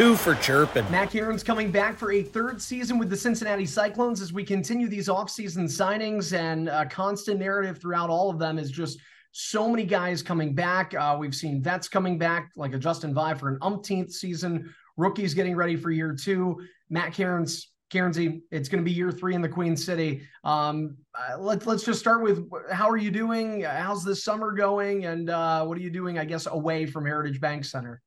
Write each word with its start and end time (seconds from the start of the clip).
two 0.00 0.16
for 0.16 0.34
chirping. 0.36 0.90
Matt 0.90 1.10
Cairns 1.10 1.42
coming 1.42 1.70
back 1.70 1.94
for 1.94 2.12
a 2.12 2.22
third 2.22 2.62
season 2.62 2.96
with 2.96 3.10
the 3.10 3.16
Cincinnati 3.16 3.66
Cyclones 3.66 4.22
as 4.22 4.32
we 4.32 4.42
continue 4.42 4.88
these 4.88 5.08
offseason 5.08 5.64
signings 5.64 6.34
and 6.34 6.70
a 6.70 6.86
constant 6.86 7.38
narrative 7.38 7.76
throughout 7.76 8.08
all 8.08 8.30
of 8.30 8.38
them 8.38 8.58
is 8.58 8.70
just 8.70 8.98
so 9.32 9.68
many 9.68 9.84
guys 9.84 10.22
coming 10.22 10.54
back. 10.54 10.94
Uh, 10.94 11.18
we've 11.20 11.34
seen 11.34 11.62
vets 11.62 11.86
coming 11.86 12.16
back, 12.16 12.50
like 12.56 12.72
a 12.72 12.78
Justin 12.78 13.12
Vaive 13.12 13.38
for 13.38 13.50
an 13.50 13.58
umpteenth 13.60 14.10
season. 14.10 14.74
Rookies 14.96 15.34
getting 15.34 15.54
ready 15.54 15.76
for 15.76 15.90
year 15.90 16.16
two. 16.18 16.62
Matt 16.88 17.12
Cairns 17.12 17.70
Cairnsy, 17.92 18.40
it's 18.50 18.70
going 18.70 18.82
to 18.82 18.88
be 18.88 18.96
year 18.96 19.12
three 19.12 19.34
in 19.34 19.42
the 19.42 19.50
Queen 19.50 19.76
City. 19.76 20.22
Um, 20.44 20.96
uh, 21.14 21.36
let's 21.38 21.66
let's 21.66 21.84
just 21.84 22.00
start 22.00 22.22
with 22.22 22.48
how 22.72 22.88
are 22.88 22.96
you 22.96 23.10
doing? 23.10 23.64
How's 23.64 24.02
this 24.02 24.24
summer 24.24 24.52
going? 24.52 25.04
And 25.04 25.28
uh, 25.28 25.62
what 25.66 25.76
are 25.76 25.82
you 25.82 25.90
doing? 25.90 26.18
I 26.18 26.24
guess 26.24 26.46
away 26.46 26.86
from 26.86 27.04
Heritage 27.04 27.38
Bank 27.38 27.66
Center. 27.66 28.00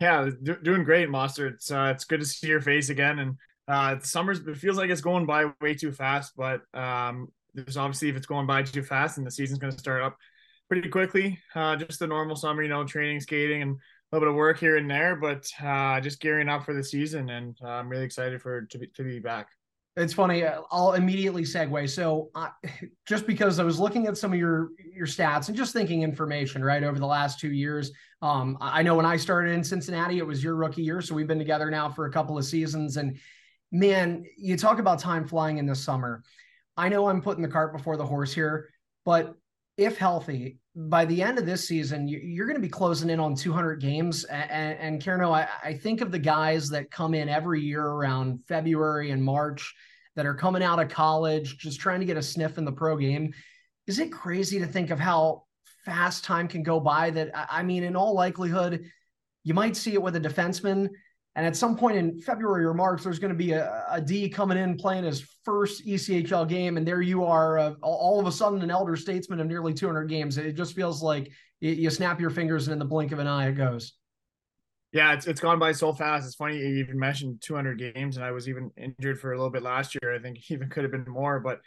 Yeah, 0.00 0.30
do, 0.42 0.56
doing 0.56 0.84
great, 0.84 1.10
Monster. 1.10 1.48
It's 1.48 1.70
uh, 1.70 1.92
it's 1.94 2.04
good 2.04 2.20
to 2.20 2.26
see 2.26 2.48
your 2.48 2.60
face 2.60 2.88
again. 2.88 3.18
And 3.18 3.36
uh, 3.68 3.98
summer's 4.00 4.40
it 4.40 4.56
feels 4.56 4.76
like 4.76 4.90
it's 4.90 5.00
going 5.00 5.26
by 5.26 5.46
way 5.60 5.74
too 5.74 5.92
fast, 5.92 6.32
but 6.36 6.62
um, 6.74 7.28
there's 7.54 7.76
obviously 7.76 8.08
if 8.08 8.16
it's 8.16 8.26
going 8.26 8.46
by 8.46 8.62
too 8.62 8.82
fast, 8.82 9.18
and 9.18 9.26
the 9.26 9.30
season's 9.30 9.58
going 9.58 9.72
to 9.72 9.78
start 9.78 10.02
up 10.02 10.16
pretty 10.68 10.88
quickly. 10.88 11.38
Uh, 11.54 11.76
just 11.76 11.98
the 11.98 12.06
normal 12.06 12.36
summer, 12.36 12.62
you 12.62 12.68
know, 12.68 12.84
training, 12.84 13.20
skating, 13.20 13.62
and 13.62 13.72
a 13.72 13.76
little 14.16 14.26
bit 14.26 14.32
of 14.32 14.36
work 14.36 14.58
here 14.58 14.76
and 14.76 14.90
there, 14.90 15.16
but 15.16 15.46
uh, 15.62 16.00
just 16.00 16.20
gearing 16.20 16.48
up 16.48 16.64
for 16.64 16.74
the 16.74 16.84
season, 16.84 17.30
and 17.30 17.56
uh, 17.62 17.68
I'm 17.68 17.88
really 17.88 18.04
excited 18.04 18.40
for 18.40 18.62
to 18.62 18.78
be, 18.78 18.86
to 18.88 19.02
be 19.02 19.18
back. 19.18 19.48
It's 19.96 20.12
funny. 20.12 20.44
Uh, 20.44 20.62
I'll 20.72 20.94
immediately 20.94 21.42
segue. 21.42 21.88
So, 21.88 22.30
uh, 22.34 22.48
just 23.06 23.26
because 23.26 23.58
I 23.60 23.64
was 23.64 23.78
looking 23.78 24.06
at 24.06 24.16
some 24.16 24.32
of 24.32 24.38
your 24.38 24.70
your 24.92 25.06
stats 25.06 25.48
and 25.48 25.56
just 25.56 25.72
thinking 25.72 26.02
information 26.02 26.64
right 26.64 26.82
over 26.82 26.98
the 26.98 27.06
last 27.06 27.38
two 27.38 27.52
years, 27.52 27.92
um, 28.20 28.58
I 28.60 28.82
know 28.82 28.96
when 28.96 29.06
I 29.06 29.16
started 29.16 29.52
in 29.52 29.62
Cincinnati, 29.62 30.18
it 30.18 30.26
was 30.26 30.42
your 30.42 30.56
rookie 30.56 30.82
year, 30.82 31.00
so 31.00 31.14
we've 31.14 31.28
been 31.28 31.38
together 31.38 31.70
now 31.70 31.88
for 31.88 32.06
a 32.06 32.12
couple 32.12 32.36
of 32.36 32.44
seasons. 32.44 32.96
And 32.96 33.18
man, 33.70 34.24
you 34.36 34.56
talk 34.56 34.78
about 34.78 34.98
time 34.98 35.28
flying 35.28 35.58
in 35.58 35.66
the 35.66 35.76
summer. 35.76 36.22
I 36.76 36.88
know 36.88 37.08
I'm 37.08 37.22
putting 37.22 37.42
the 37.42 37.48
cart 37.48 37.72
before 37.72 37.96
the 37.96 38.06
horse 38.06 38.32
here, 38.32 38.70
but 39.04 39.34
if 39.76 39.96
healthy, 39.96 40.58
by 40.76 41.04
the 41.04 41.22
end 41.22 41.38
of 41.38 41.46
this 41.46 41.68
season, 41.68 42.08
you're 42.08 42.46
going 42.46 42.56
to 42.56 42.62
be 42.62 42.68
closing 42.68 43.10
in 43.10 43.20
on 43.20 43.36
200 43.36 43.80
games. 43.80 44.24
And, 44.24 45.00
and 45.02 45.22
I 45.24 45.78
think 45.80 46.00
of 46.00 46.10
the 46.10 46.18
guys 46.18 46.68
that 46.70 46.90
come 46.90 47.14
in 47.14 47.28
every 47.28 47.60
year 47.60 47.84
around 47.84 48.40
February 48.48 49.12
and 49.12 49.22
March 49.22 49.72
that 50.16 50.26
are 50.26 50.34
coming 50.34 50.62
out 50.62 50.80
of 50.80 50.88
college, 50.88 51.58
just 51.58 51.80
trying 51.80 52.00
to 52.00 52.06
get 52.06 52.16
a 52.16 52.22
sniff 52.22 52.58
in 52.58 52.64
the 52.64 52.72
pro 52.72 52.96
game. 52.96 53.32
Is 53.86 54.00
it 54.00 54.10
crazy 54.10 54.58
to 54.58 54.66
think 54.66 54.90
of 54.90 54.98
how 54.98 55.44
fast 55.84 56.24
time 56.24 56.48
can 56.48 56.62
go 56.62 56.80
by? 56.80 57.10
That 57.10 57.30
I 57.34 57.62
mean, 57.62 57.84
in 57.84 57.94
all 57.94 58.14
likelihood, 58.14 58.90
you 59.44 59.54
might 59.54 59.76
see 59.76 59.92
it 59.92 60.02
with 60.02 60.16
a 60.16 60.20
defenseman 60.20 60.88
and 61.36 61.44
at 61.44 61.56
some 61.56 61.76
point 61.76 61.96
in 61.96 62.20
February 62.20 62.64
or 62.64 62.74
March, 62.74 63.02
there's 63.02 63.18
going 63.18 63.32
to 63.32 63.38
be 63.38 63.52
a, 63.52 63.84
a 63.90 64.00
D 64.00 64.28
coming 64.28 64.56
in 64.56 64.76
playing 64.76 65.04
his 65.04 65.26
first 65.44 65.84
ECHL 65.84 66.48
game, 66.48 66.76
and 66.76 66.86
there 66.86 67.00
you 67.00 67.24
are, 67.24 67.58
uh, 67.58 67.74
all 67.82 68.20
of 68.20 68.26
a 68.26 68.32
sudden 68.32 68.62
an 68.62 68.70
elder 68.70 68.94
statesman 68.94 69.40
of 69.40 69.46
nearly 69.48 69.74
200 69.74 70.04
games. 70.04 70.38
It 70.38 70.52
just 70.52 70.74
feels 70.76 71.02
like 71.02 71.32
you, 71.60 71.90
snap 71.90 72.20
your 72.20 72.30
fingers 72.30 72.68
and 72.68 72.72
in 72.72 72.78
the 72.78 72.84
blink 72.84 73.10
of 73.10 73.18
an 73.18 73.26
eye 73.26 73.48
it 73.48 73.54
goes. 73.54 73.94
Yeah, 74.92 75.12
it's 75.12 75.26
it's 75.26 75.40
gone 75.40 75.58
by 75.58 75.72
so 75.72 75.92
fast. 75.92 76.24
It's 76.24 76.36
funny 76.36 76.56
you 76.56 76.76
even 76.76 76.96
mentioned 76.96 77.40
200 77.40 77.78
games, 77.78 78.16
and 78.16 78.24
I 78.24 78.30
was 78.30 78.48
even 78.48 78.70
injured 78.76 79.18
for 79.18 79.32
a 79.32 79.36
little 79.36 79.50
bit 79.50 79.64
last 79.64 79.96
year. 80.00 80.14
I 80.14 80.20
think 80.20 80.38
even 80.50 80.68
could 80.68 80.84
have 80.84 80.92
been 80.92 81.04
more, 81.08 81.40
but 81.40 81.60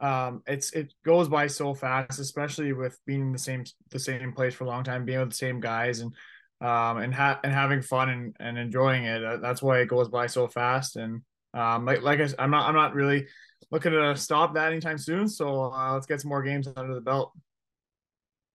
um, 0.00 0.42
it's 0.46 0.72
it 0.72 0.94
goes 1.04 1.28
by 1.28 1.46
so 1.46 1.74
fast, 1.74 2.18
especially 2.18 2.72
with 2.72 2.98
being 3.06 3.20
in 3.20 3.32
the 3.32 3.38
same 3.38 3.64
the 3.90 3.98
same 3.98 4.32
place 4.32 4.54
for 4.54 4.64
a 4.64 4.66
long 4.66 4.82
time, 4.82 5.04
being 5.04 5.20
with 5.20 5.28
the 5.28 5.36
same 5.36 5.60
guys, 5.60 6.00
and 6.00 6.14
um, 6.60 6.98
and 6.98 7.14
ha- 7.14 7.40
and 7.42 7.52
having 7.52 7.82
fun 7.82 8.08
and, 8.10 8.36
and 8.40 8.58
enjoying 8.58 9.04
it. 9.04 9.40
That's 9.40 9.62
why 9.62 9.80
it 9.80 9.88
goes 9.88 10.08
by 10.08 10.26
so 10.26 10.48
fast. 10.48 10.96
And 10.96 11.22
um, 11.54 11.84
like 11.84 12.02
like 12.02 12.20
I, 12.20 12.28
I'm 12.38 12.50
not 12.50 12.68
I'm 12.68 12.74
not 12.74 12.94
really 12.94 13.26
looking 13.70 13.92
to 13.92 14.16
stop 14.16 14.54
that 14.54 14.72
anytime 14.72 14.98
soon. 14.98 15.28
So 15.28 15.72
uh, 15.72 15.94
let's 15.94 16.06
get 16.06 16.20
some 16.20 16.28
more 16.28 16.42
games 16.42 16.68
under 16.76 16.94
the 16.94 17.00
belt. 17.00 17.32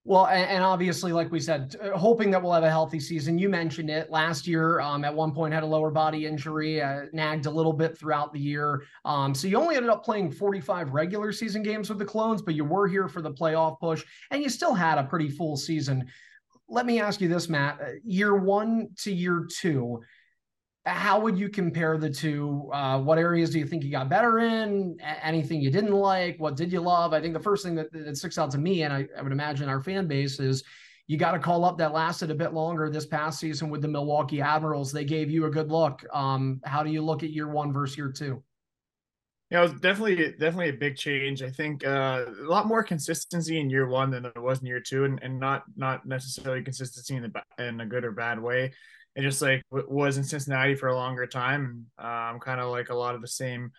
Well, 0.07 0.27
and, 0.27 0.47
and, 0.47 0.63
obviously, 0.63 1.11
like 1.11 1.31
we 1.31 1.39
said, 1.39 1.75
hoping 1.95 2.29
that 2.29 2.43
we'll 2.43 2.51
have 2.51 2.63
a 2.63 2.69
healthy 2.69 2.99
season. 2.99 3.39
You 3.39 3.49
mentioned 3.49 3.89
it 3.89 4.11
last 4.11 4.45
year. 4.45 4.79
Um, 4.79 5.03
at 5.03 5.11
one 5.11 5.31
point, 5.31 5.51
had 5.51 5.63
a 5.63 5.65
lower 5.65 5.89
body 5.89 6.27
injury, 6.27 6.79
uh, 6.79 7.05
nagged 7.11 7.47
a 7.47 7.49
little 7.49 7.73
bit 7.73 7.97
throughout 7.97 8.31
the 8.31 8.39
year. 8.39 8.83
Um, 9.03 9.33
so 9.33 9.47
you 9.47 9.57
only 9.57 9.75
ended 9.75 9.89
up 9.89 10.05
playing 10.05 10.31
45 10.31 10.91
regular 10.91 11.31
season 11.31 11.63
games 11.63 11.89
with 11.89 11.97
the 11.97 12.05
Clones, 12.05 12.43
but 12.43 12.53
you 12.53 12.63
were 12.63 12.87
here 12.87 13.07
for 13.07 13.23
the 13.23 13.31
playoff 13.31 13.79
push, 13.79 14.03
and 14.29 14.43
you 14.43 14.49
still 14.49 14.75
had 14.75 14.99
a 14.99 15.03
pretty 15.03 15.31
full 15.31 15.57
season 15.57 16.05
let 16.67 16.85
me 16.85 16.99
ask 16.99 17.21
you 17.21 17.27
this, 17.27 17.49
Matt. 17.49 17.79
Uh, 17.81 17.85
year 18.03 18.35
one 18.35 18.89
to 18.99 19.11
year 19.11 19.47
two, 19.49 20.01
how 20.85 21.19
would 21.19 21.37
you 21.37 21.49
compare 21.49 21.97
the 21.97 22.09
two? 22.09 22.69
Uh, 22.71 22.99
what 22.99 23.17
areas 23.17 23.49
do 23.49 23.59
you 23.59 23.65
think 23.65 23.83
you 23.83 23.91
got 23.91 24.09
better 24.09 24.39
in? 24.39 24.97
anything 25.21 25.61
you 25.61 25.71
didn't 25.71 25.93
like? 25.93 26.37
What 26.39 26.55
did 26.55 26.71
you 26.71 26.81
love? 26.81 27.13
I 27.13 27.21
think 27.21 27.33
the 27.33 27.39
first 27.39 27.63
thing 27.63 27.75
that, 27.75 27.91
that 27.91 28.17
sticks 28.17 28.37
out 28.37 28.51
to 28.51 28.57
me, 28.57 28.83
and 28.83 28.93
I, 28.93 29.07
I 29.17 29.21
would 29.21 29.31
imagine 29.31 29.69
our 29.69 29.81
fan 29.81 30.07
base, 30.07 30.39
is 30.39 30.63
you 31.07 31.17
got 31.17 31.35
a 31.35 31.39
call 31.39 31.65
up 31.65 31.77
that 31.77 31.93
lasted 31.93 32.31
a 32.31 32.35
bit 32.35 32.53
longer 32.53 32.89
this 32.89 33.05
past 33.05 33.39
season 33.39 33.69
with 33.69 33.81
the 33.81 33.87
Milwaukee 33.87 34.41
Admirals. 34.41 34.91
They 34.91 35.05
gave 35.05 35.29
you 35.29 35.45
a 35.45 35.51
good 35.51 35.71
look. 35.71 36.03
Um, 36.13 36.61
how 36.63 36.83
do 36.83 36.91
you 36.91 37.03
look 37.03 37.23
at 37.23 37.29
year 37.29 37.47
one 37.47 37.71
versus 37.71 37.97
year 37.97 38.11
two? 38.11 38.43
Yeah, 39.51 39.59
it 39.59 39.71
was 39.71 39.79
definitely 39.81 40.15
definitely 40.39 40.69
a 40.69 40.73
big 40.73 40.95
change. 40.97 41.43
I 41.43 41.51
think 41.51 41.85
uh, 41.85 42.25
a 42.27 42.49
lot 42.49 42.65
more 42.67 42.83
consistency 42.83 43.59
in 43.59 43.69
year 43.69 43.87
one 43.87 44.09
than 44.09 44.23
there 44.23 44.41
was 44.41 44.59
in 44.59 44.65
year 44.65 44.79
two, 44.79 45.05
and, 45.05 45.19
and 45.21 45.39
not 45.39 45.63
not 45.75 46.05
necessarily 46.05 46.63
consistency 46.63 47.15
in 47.15 47.23
the 47.23 47.63
in 47.63 47.79
a 47.79 47.85
good 47.85 48.05
or 48.05 48.11
bad 48.11 48.41
way. 48.41 48.73
It 49.15 49.21
just 49.21 49.41
like 49.41 49.61
was 49.71 50.17
in 50.17 50.23
Cincinnati 50.23 50.75
for 50.75 50.87
a 50.89 50.95
longer 50.95 51.27
time, 51.27 51.85
um, 51.99 52.39
kind 52.39 52.59
of 52.59 52.71
like 52.71 52.89
a 52.89 52.95
lot 52.95 53.13
of 53.15 53.21
the 53.21 53.27
same 53.27 53.71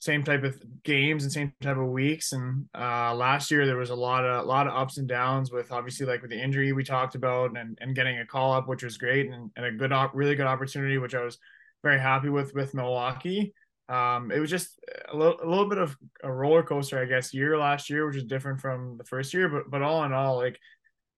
same 0.00 0.22
type 0.22 0.44
of 0.44 0.62
games 0.84 1.24
and 1.24 1.32
same 1.32 1.52
type 1.60 1.76
of 1.76 1.88
weeks. 1.88 2.32
And 2.32 2.66
uh, 2.78 3.12
last 3.14 3.50
year 3.50 3.66
there 3.66 3.76
was 3.76 3.90
a 3.90 3.96
lot 3.96 4.24
of 4.24 4.44
a 4.44 4.48
lot 4.48 4.68
of 4.68 4.74
ups 4.74 4.98
and 4.98 5.08
downs 5.08 5.50
with 5.50 5.72
obviously 5.72 6.06
like 6.06 6.22
with 6.22 6.30
the 6.30 6.40
injury 6.40 6.72
we 6.72 6.84
talked 6.84 7.16
about 7.16 7.58
and, 7.58 7.76
and 7.80 7.96
getting 7.96 8.18
a 8.20 8.26
call 8.26 8.52
up, 8.52 8.68
which 8.68 8.84
was 8.84 8.96
great 8.98 9.28
and, 9.30 9.50
and 9.56 9.66
a 9.66 9.72
good 9.72 9.92
op- 9.92 10.14
really 10.14 10.36
good 10.36 10.46
opportunity, 10.46 10.96
which 10.98 11.16
I 11.16 11.24
was 11.24 11.38
very 11.82 11.98
happy 11.98 12.28
with 12.28 12.54
with 12.54 12.72
Milwaukee 12.74 13.52
um, 13.88 14.30
it 14.30 14.38
was 14.38 14.50
just 14.50 14.78
a 15.10 15.16
little, 15.16 15.38
a 15.42 15.48
little 15.48 15.68
bit 15.68 15.78
of 15.78 15.96
a 16.22 16.30
roller 16.30 16.62
coaster, 16.62 17.00
I 17.00 17.06
guess, 17.06 17.32
year 17.32 17.56
last 17.56 17.88
year, 17.88 18.06
which 18.06 18.16
is 18.16 18.24
different 18.24 18.60
from 18.60 18.98
the 18.98 19.04
first 19.04 19.32
year. 19.32 19.48
But 19.48 19.70
but 19.70 19.82
all 19.82 20.04
in 20.04 20.12
all, 20.12 20.36
like 20.36 20.58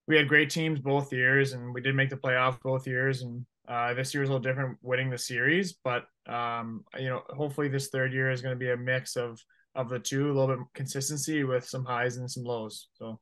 we 0.07 0.15
had 0.15 0.27
great 0.27 0.49
teams 0.49 0.79
both 0.79 1.11
years, 1.11 1.53
and 1.53 1.73
we 1.73 1.81
did 1.81 1.95
make 1.95 2.09
the 2.09 2.15
playoff 2.15 2.61
both 2.61 2.87
years. 2.87 3.23
And 3.23 3.45
uh, 3.67 3.93
this 3.93 4.13
year 4.13 4.23
is 4.23 4.29
a 4.29 4.31
little 4.31 4.43
different, 4.43 4.77
winning 4.81 5.09
the 5.09 5.17
series. 5.17 5.73
But 5.83 6.05
um, 6.27 6.85
you 6.97 7.09
know, 7.09 7.23
hopefully 7.29 7.67
this 7.67 7.89
third 7.89 8.13
year 8.13 8.31
is 8.31 8.41
going 8.41 8.55
to 8.55 8.59
be 8.59 8.71
a 8.71 8.77
mix 8.77 9.17
of 9.17 9.39
of 9.75 9.89
the 9.89 9.99
two, 9.99 10.31
a 10.31 10.33
little 10.33 10.55
bit 10.55 10.65
consistency 10.73 11.43
with 11.43 11.65
some 11.65 11.85
highs 11.85 12.17
and 12.17 12.29
some 12.29 12.43
lows. 12.43 12.87
So. 12.93 13.19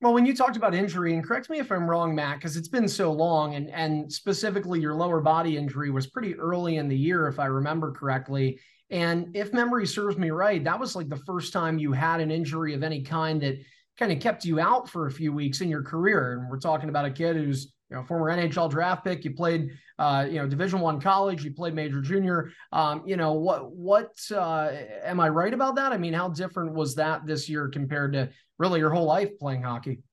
Well, 0.00 0.12
when 0.12 0.26
you 0.26 0.36
talked 0.36 0.56
about 0.56 0.74
injury, 0.74 1.14
and 1.14 1.24
correct 1.24 1.48
me 1.48 1.60
if 1.60 1.72
I'm 1.72 1.88
wrong, 1.88 2.14
Matt, 2.14 2.38
because 2.38 2.56
it's 2.56 2.68
been 2.68 2.88
so 2.88 3.10
long, 3.10 3.54
and 3.54 3.70
and 3.70 4.12
specifically 4.12 4.80
your 4.80 4.94
lower 4.94 5.20
body 5.20 5.56
injury 5.56 5.90
was 5.90 6.06
pretty 6.06 6.34
early 6.36 6.76
in 6.76 6.88
the 6.88 6.96
year, 6.96 7.26
if 7.26 7.38
I 7.40 7.46
remember 7.46 7.90
correctly. 7.90 8.60
And 8.94 9.36
if 9.36 9.52
memory 9.52 9.88
serves 9.88 10.16
me 10.16 10.30
right, 10.30 10.62
that 10.62 10.78
was 10.78 10.94
like 10.94 11.08
the 11.08 11.16
first 11.16 11.52
time 11.52 11.78
you 11.78 11.90
had 11.90 12.20
an 12.20 12.30
injury 12.30 12.74
of 12.74 12.84
any 12.84 13.02
kind 13.02 13.42
that 13.42 13.58
kind 13.98 14.12
of 14.12 14.20
kept 14.20 14.44
you 14.44 14.60
out 14.60 14.88
for 14.88 15.08
a 15.08 15.10
few 15.10 15.32
weeks 15.32 15.60
in 15.60 15.68
your 15.68 15.82
career. 15.82 16.34
And 16.38 16.48
we're 16.48 16.60
talking 16.60 16.88
about 16.88 17.04
a 17.04 17.10
kid 17.10 17.34
who's 17.34 17.72
you 17.90 17.96
know 17.96 18.04
former 18.04 18.26
NHL 18.26 18.70
draft 18.70 19.02
pick. 19.02 19.24
You 19.24 19.34
played 19.34 19.70
uh, 19.98 20.28
you 20.30 20.36
know 20.36 20.46
Division 20.46 20.78
One 20.78 21.00
college. 21.00 21.42
You 21.44 21.52
played 21.52 21.74
major 21.74 22.00
junior. 22.00 22.52
Um, 22.70 23.02
you 23.04 23.16
know 23.16 23.32
what 23.32 23.72
what 23.72 24.12
uh, 24.30 24.70
am 25.02 25.18
I 25.18 25.28
right 25.28 25.52
about 25.52 25.74
that? 25.74 25.90
I 25.90 25.98
mean, 25.98 26.12
how 26.12 26.28
different 26.28 26.72
was 26.72 26.94
that 26.94 27.26
this 27.26 27.48
year 27.48 27.66
compared 27.66 28.12
to 28.12 28.30
really 28.60 28.78
your 28.78 28.90
whole 28.90 29.06
life 29.06 29.36
playing 29.40 29.64
hockey? 29.64 30.04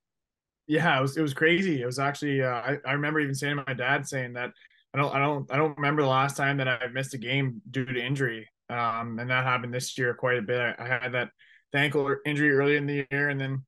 Yeah, 0.66 0.98
it 0.98 1.02
was 1.02 1.16
it 1.16 1.22
was 1.22 1.34
crazy. 1.34 1.82
It 1.82 1.86
was 1.86 2.00
actually 2.00 2.42
uh, 2.42 2.48
I, 2.48 2.78
I 2.84 2.94
remember 2.94 3.20
even 3.20 3.36
saying 3.36 3.58
to 3.58 3.64
my 3.64 3.74
dad 3.74 4.08
saying 4.08 4.32
that 4.32 4.50
I 4.92 4.98
don't 4.98 5.14
I 5.14 5.20
don't 5.20 5.52
I 5.52 5.56
don't 5.56 5.76
remember 5.76 6.02
the 6.02 6.08
last 6.08 6.36
time 6.36 6.56
that 6.56 6.66
I 6.66 6.88
missed 6.88 7.14
a 7.14 7.18
game 7.18 7.62
due 7.70 7.84
to 7.84 8.04
injury. 8.04 8.48
Um, 8.72 9.18
and 9.18 9.28
that 9.30 9.44
happened 9.44 9.74
this 9.74 9.96
year 9.98 10.14
quite 10.14 10.38
a 10.38 10.42
bit. 10.42 10.58
I, 10.58 10.74
I 10.78 10.86
had 10.86 11.12
that 11.12 11.30
ankle 11.74 12.14
injury 12.24 12.52
early 12.52 12.76
in 12.76 12.86
the 12.86 13.06
year 13.10 13.28
and 13.28 13.40
then 13.40 13.64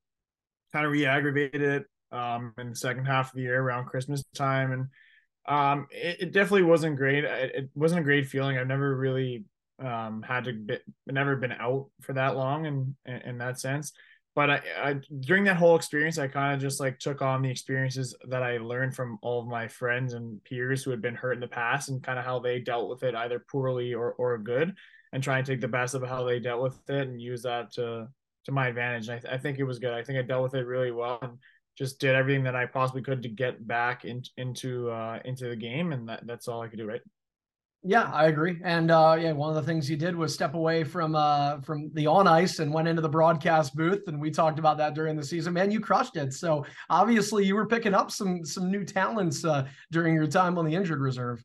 kind 0.73 0.87
of 0.87 0.93
re-aggravated 0.93 1.63
it 1.63 1.85
um, 2.11 2.55
in 2.59 2.71
the 2.71 2.77
second 2.77 3.05
half 3.05 3.31
of 3.31 3.37
the 3.37 3.43
year 3.43 3.61
around 3.61 3.87
Christmas 3.87 4.25
time. 4.35 4.73
And 4.73 4.87
um, 5.47 5.87
it, 5.91 6.17
it, 6.21 6.33
definitely 6.33 6.63
wasn't 6.63 6.97
great. 6.97 7.25
It, 7.25 7.55
it, 7.55 7.71
wasn't 7.75 8.01
a 8.01 8.05
great 8.05 8.29
feeling. 8.29 8.57
I've 8.57 8.67
never 8.67 8.97
really 8.97 9.45
um, 9.79 10.23
had 10.27 10.45
to 10.45 10.53
be, 10.53 10.79
never 11.07 11.37
been 11.37 11.53
out 11.53 11.91
for 12.01 12.15
that 12.15 12.37
long 12.37 12.65
in, 12.67 12.97
in, 13.05 13.17
in 13.17 13.39
that 13.39 13.61
sense. 13.61 13.93
But 14.35 14.51
I, 14.51 14.61
I, 14.83 14.97
during 15.21 15.45
that 15.45 15.57
whole 15.57 15.77
experience, 15.77 16.19
I 16.19 16.27
kind 16.27 16.55
of 16.55 16.61
just 16.61 16.81
like 16.81 16.99
took 16.99 17.23
on 17.23 17.43
the 17.43 17.51
experiences 17.51 18.17
that 18.29 18.43
I 18.43 18.59
learned 18.59 18.97
from 18.97 19.19
all 19.23 19.41
of 19.41 19.47
my 19.47 19.69
friends 19.69 20.15
and 20.15 20.43
peers 20.43 20.83
who 20.83 20.91
had 20.91 21.01
been 21.01 21.15
hurt 21.15 21.35
in 21.35 21.41
the 21.41 21.47
past 21.47 21.89
and 21.89 22.03
kind 22.03 22.19
of 22.19 22.25
how 22.25 22.41
they 22.41 22.59
dealt 22.59 22.89
with 22.89 23.05
it 23.05 23.15
either 23.15 23.45
poorly 23.49 23.95
or, 23.95 24.13
or 24.13 24.37
good 24.39 24.75
and 25.13 25.23
try 25.23 25.39
and 25.39 25.47
take 25.47 25.61
the 25.61 25.69
best 25.69 25.95
of 25.95 26.03
how 26.03 26.25
they 26.25 26.41
dealt 26.41 26.63
with 26.63 26.79
it 26.89 27.07
and 27.09 27.21
use 27.21 27.43
that 27.43 27.73
to 27.75 28.09
to 28.45 28.53
my 28.53 28.67
advantage. 28.67 29.09
And 29.09 29.17
I, 29.17 29.21
th- 29.21 29.35
I 29.35 29.39
think 29.39 29.59
it 29.59 29.65
was 29.65 29.79
good. 29.79 29.93
I 29.93 30.03
think 30.03 30.19
I 30.19 30.23
dealt 30.23 30.43
with 30.43 30.55
it 30.55 30.67
really 30.67 30.91
well. 30.91 31.19
And 31.23 31.39
just 31.77 31.99
did 31.99 32.15
everything 32.15 32.45
that 32.45 32.57
I 32.57 32.67
possibly 32.67 33.03
could 33.03 33.23
to 33.23 33.29
get 33.29 33.67
back 33.67 34.05
in, 34.05 34.23
into 34.37 34.91
uh, 34.91 35.19
into 35.25 35.49
the 35.49 35.57
game, 35.57 35.93
and 35.93 36.09
that, 36.09 36.27
that's 36.27 36.47
all 36.49 36.63
I 36.63 36.69
could 36.69 36.79
do, 36.79 36.87
right? 36.87 37.01
Yeah, 37.87 38.11
I 38.15 38.29
agree. 38.29 38.59
And 38.65 38.91
uh, 38.91 39.15
yeah, 39.21 39.33
one 39.33 39.55
of 39.55 39.57
the 39.57 39.71
things 39.71 39.91
you 39.91 39.97
did 39.99 40.17
was 40.17 40.33
step 40.33 40.55
away 40.55 40.85
from 40.85 41.15
uh, 41.15 41.61
from 41.61 41.91
the 41.93 42.07
on 42.07 42.27
ice 42.27 42.59
and 42.59 42.73
went 42.73 42.89
into 42.89 43.03
the 43.03 43.11
broadcast 43.11 43.77
booth, 43.77 44.05
and 44.07 44.19
we 44.19 44.31
talked 44.31 44.59
about 44.59 44.79
that 44.79 44.95
during 44.95 45.17
the 45.17 45.23
season. 45.23 45.53
Man, 45.53 45.71
you 45.71 45.81
crushed 45.81 46.17
it. 46.17 46.33
So 46.33 46.65
obviously, 46.89 47.45
you 47.45 47.55
were 47.55 47.67
picking 47.67 47.93
up 47.93 48.11
some 48.11 48.43
some 48.43 48.71
new 48.71 48.87
talents 48.87 49.45
uh, 49.45 49.67
during 49.93 50.15
your 50.15 50.27
time 50.27 50.57
on 50.57 50.65
the 50.65 50.75
injured 50.75 51.01
reserve. 51.01 51.45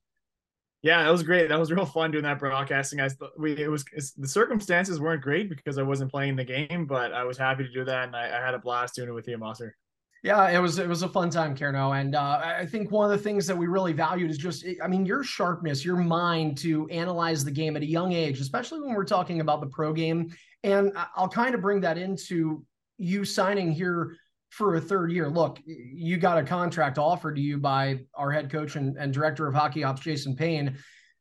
Yeah, 0.81 1.03
that 1.03 1.09
was 1.11 1.23
great. 1.23 1.49
That 1.49 1.59
was 1.59 1.73
real 1.73 1.85
fun 1.85 2.11
doing 2.11 2.23
that 2.23 2.39
broadcasting. 2.39 3.01
I 3.01 3.09
we 3.37 3.57
it 3.57 3.69
was 3.69 3.83
the 4.15 4.27
circumstances 4.27 4.97
weren't 4.97 5.21
great 5.21 5.49
because 5.49 5.77
I 5.77 5.83
wasn't 5.83 6.09
playing 6.09 6.37
the 6.37 6.45
game, 6.45 6.85
but 6.87 7.11
I 7.11 7.25
was 7.25 7.37
happy 7.37 7.65
to 7.65 7.71
do 7.71 7.83
that, 7.83 8.05
and 8.05 8.15
I, 8.15 8.27
I 8.27 8.45
had 8.45 8.53
a 8.53 8.59
blast 8.59 8.95
doing 8.95 9.09
it 9.09 9.13
with 9.13 9.27
you, 9.27 9.37
Moser. 9.37 9.75
Yeah, 10.21 10.49
it 10.49 10.59
was 10.59 10.79
it 10.79 10.87
was 10.89 11.01
a 11.01 11.07
fun 11.07 11.29
time, 11.29 11.55
Kerno, 11.55 11.97
and 11.97 12.13
uh, 12.13 12.41
I 12.43 12.65
think 12.65 12.91
one 12.91 13.09
of 13.09 13.17
the 13.17 13.23
things 13.23 13.47
that 13.47 13.57
we 13.57 13.67
really 13.67 13.93
valued 13.93 14.29
is 14.29 14.37
just, 14.37 14.65
I 14.83 14.87
mean, 14.87 15.05
your 15.05 15.23
sharpness, 15.23 15.85
your 15.85 15.95
mind 15.95 16.57
to 16.59 16.89
analyze 16.89 17.45
the 17.45 17.51
game 17.51 17.77
at 17.77 17.83
a 17.83 17.85
young 17.85 18.11
age, 18.11 18.41
especially 18.41 18.81
when 18.81 18.93
we're 18.93 19.05
talking 19.05 19.39
about 19.39 19.61
the 19.61 19.67
pro 19.67 19.93
game. 19.93 20.29
And 20.63 20.91
I'll 21.15 21.29
kind 21.29 21.55
of 21.55 21.61
bring 21.61 21.79
that 21.81 21.97
into 21.97 22.65
you 22.97 23.23
signing 23.23 23.71
here 23.71 24.17
for 24.49 24.75
a 24.75 24.81
third 24.81 25.11
year. 25.13 25.29
Look, 25.29 25.59
you 25.65 26.17
got 26.17 26.37
a 26.37 26.43
contract 26.43 26.97
offered 26.97 27.37
to 27.37 27.41
you 27.41 27.57
by 27.57 28.01
our 28.13 28.29
head 28.29 28.51
coach 28.51 28.75
and, 28.75 28.97
and 28.97 29.13
director 29.13 29.47
of 29.47 29.53
hockey 29.53 29.85
ops, 29.85 30.01
Jason 30.01 30.35
Payne. 30.35 30.77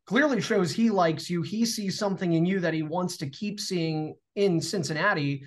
Clearly 0.07 0.41
shows 0.41 0.73
he 0.73 0.91
likes 0.91 1.31
you. 1.31 1.43
He 1.43 1.65
sees 1.67 1.97
something 1.97 2.33
in 2.33 2.45
you 2.47 2.59
that 2.61 2.75
he 2.75 2.83
wants 2.83 3.17
to 3.19 3.29
keep 3.29 3.61
seeing 3.61 4.17
in 4.35 4.61
Cincinnati, 4.61 5.45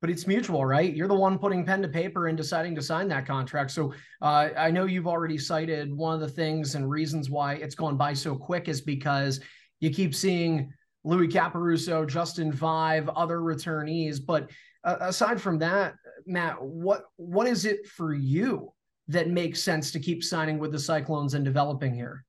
but 0.00 0.10
it's 0.10 0.26
mutual, 0.26 0.64
right? 0.64 0.94
You're 0.94 1.08
the 1.08 1.14
one 1.14 1.38
putting 1.38 1.64
pen 1.64 1.82
to 1.82 1.88
paper 1.88 2.28
and 2.28 2.36
deciding 2.36 2.74
to 2.76 2.82
sign 2.82 3.08
that 3.08 3.26
contract. 3.26 3.70
So 3.70 3.92
uh, 4.22 4.48
I 4.56 4.70
know 4.70 4.86
you've 4.86 5.06
already 5.06 5.38
cited 5.38 5.94
one 5.94 6.14
of 6.14 6.20
the 6.20 6.28
things 6.28 6.74
and 6.74 6.88
reasons 6.88 7.28
why 7.28 7.54
it's 7.54 7.74
gone 7.74 7.96
by 7.96 8.14
so 8.14 8.34
quick 8.34 8.68
is 8.68 8.80
because 8.80 9.40
you 9.80 9.90
keep 9.90 10.14
seeing 10.14 10.72
Louis 11.04 11.28
Caporusso, 11.28 12.08
Justin 12.08 12.52
Vaive, 12.52 13.12
other 13.14 13.40
returnees. 13.40 14.18
But 14.24 14.50
uh, 14.84 14.96
aside 15.00 15.40
from 15.40 15.58
that, 15.58 15.94
Matt, 16.26 16.60
what 16.60 17.04
what 17.16 17.46
is 17.46 17.64
it 17.64 17.86
for 17.86 18.14
you 18.14 18.72
that 19.08 19.28
makes 19.28 19.62
sense 19.62 19.90
to 19.92 20.00
keep 20.00 20.22
signing 20.22 20.58
with 20.58 20.72
the 20.72 20.78
Cyclones 20.78 21.34
and 21.34 21.44
developing 21.44 21.94
here? 21.94 22.24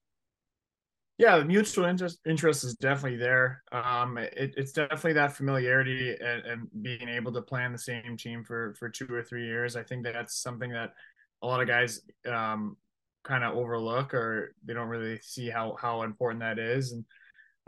Yeah, 1.21 1.37
the 1.37 1.45
mutual 1.45 1.85
interest 1.85 2.17
interest 2.25 2.63
is 2.63 2.73
definitely 2.73 3.19
there. 3.19 3.61
Um, 3.71 4.17
it, 4.17 4.55
it's 4.57 4.71
definitely 4.71 5.13
that 5.13 5.37
familiarity 5.37 6.17
and, 6.19 6.45
and, 6.47 6.67
being 6.81 7.07
able 7.07 7.31
to 7.33 7.43
play 7.43 7.61
on 7.61 7.71
the 7.71 7.77
same 7.77 8.17
team 8.17 8.43
for 8.43 8.73
for 8.79 8.89
two 8.89 9.05
or 9.13 9.21
three 9.21 9.45
years. 9.45 9.75
I 9.75 9.83
think 9.83 10.03
that's 10.03 10.41
something 10.41 10.71
that 10.71 10.93
a 11.43 11.47
lot 11.47 11.61
of 11.61 11.67
guys 11.67 12.01
um, 12.25 12.75
kind 13.23 13.43
of 13.43 13.55
overlook 13.55 14.15
or 14.15 14.55
they 14.65 14.73
don't 14.73 14.87
really 14.87 15.19
see 15.21 15.47
how 15.47 15.77
how 15.79 16.01
important 16.01 16.39
that 16.39 16.57
is. 16.57 16.91
And 16.91 17.05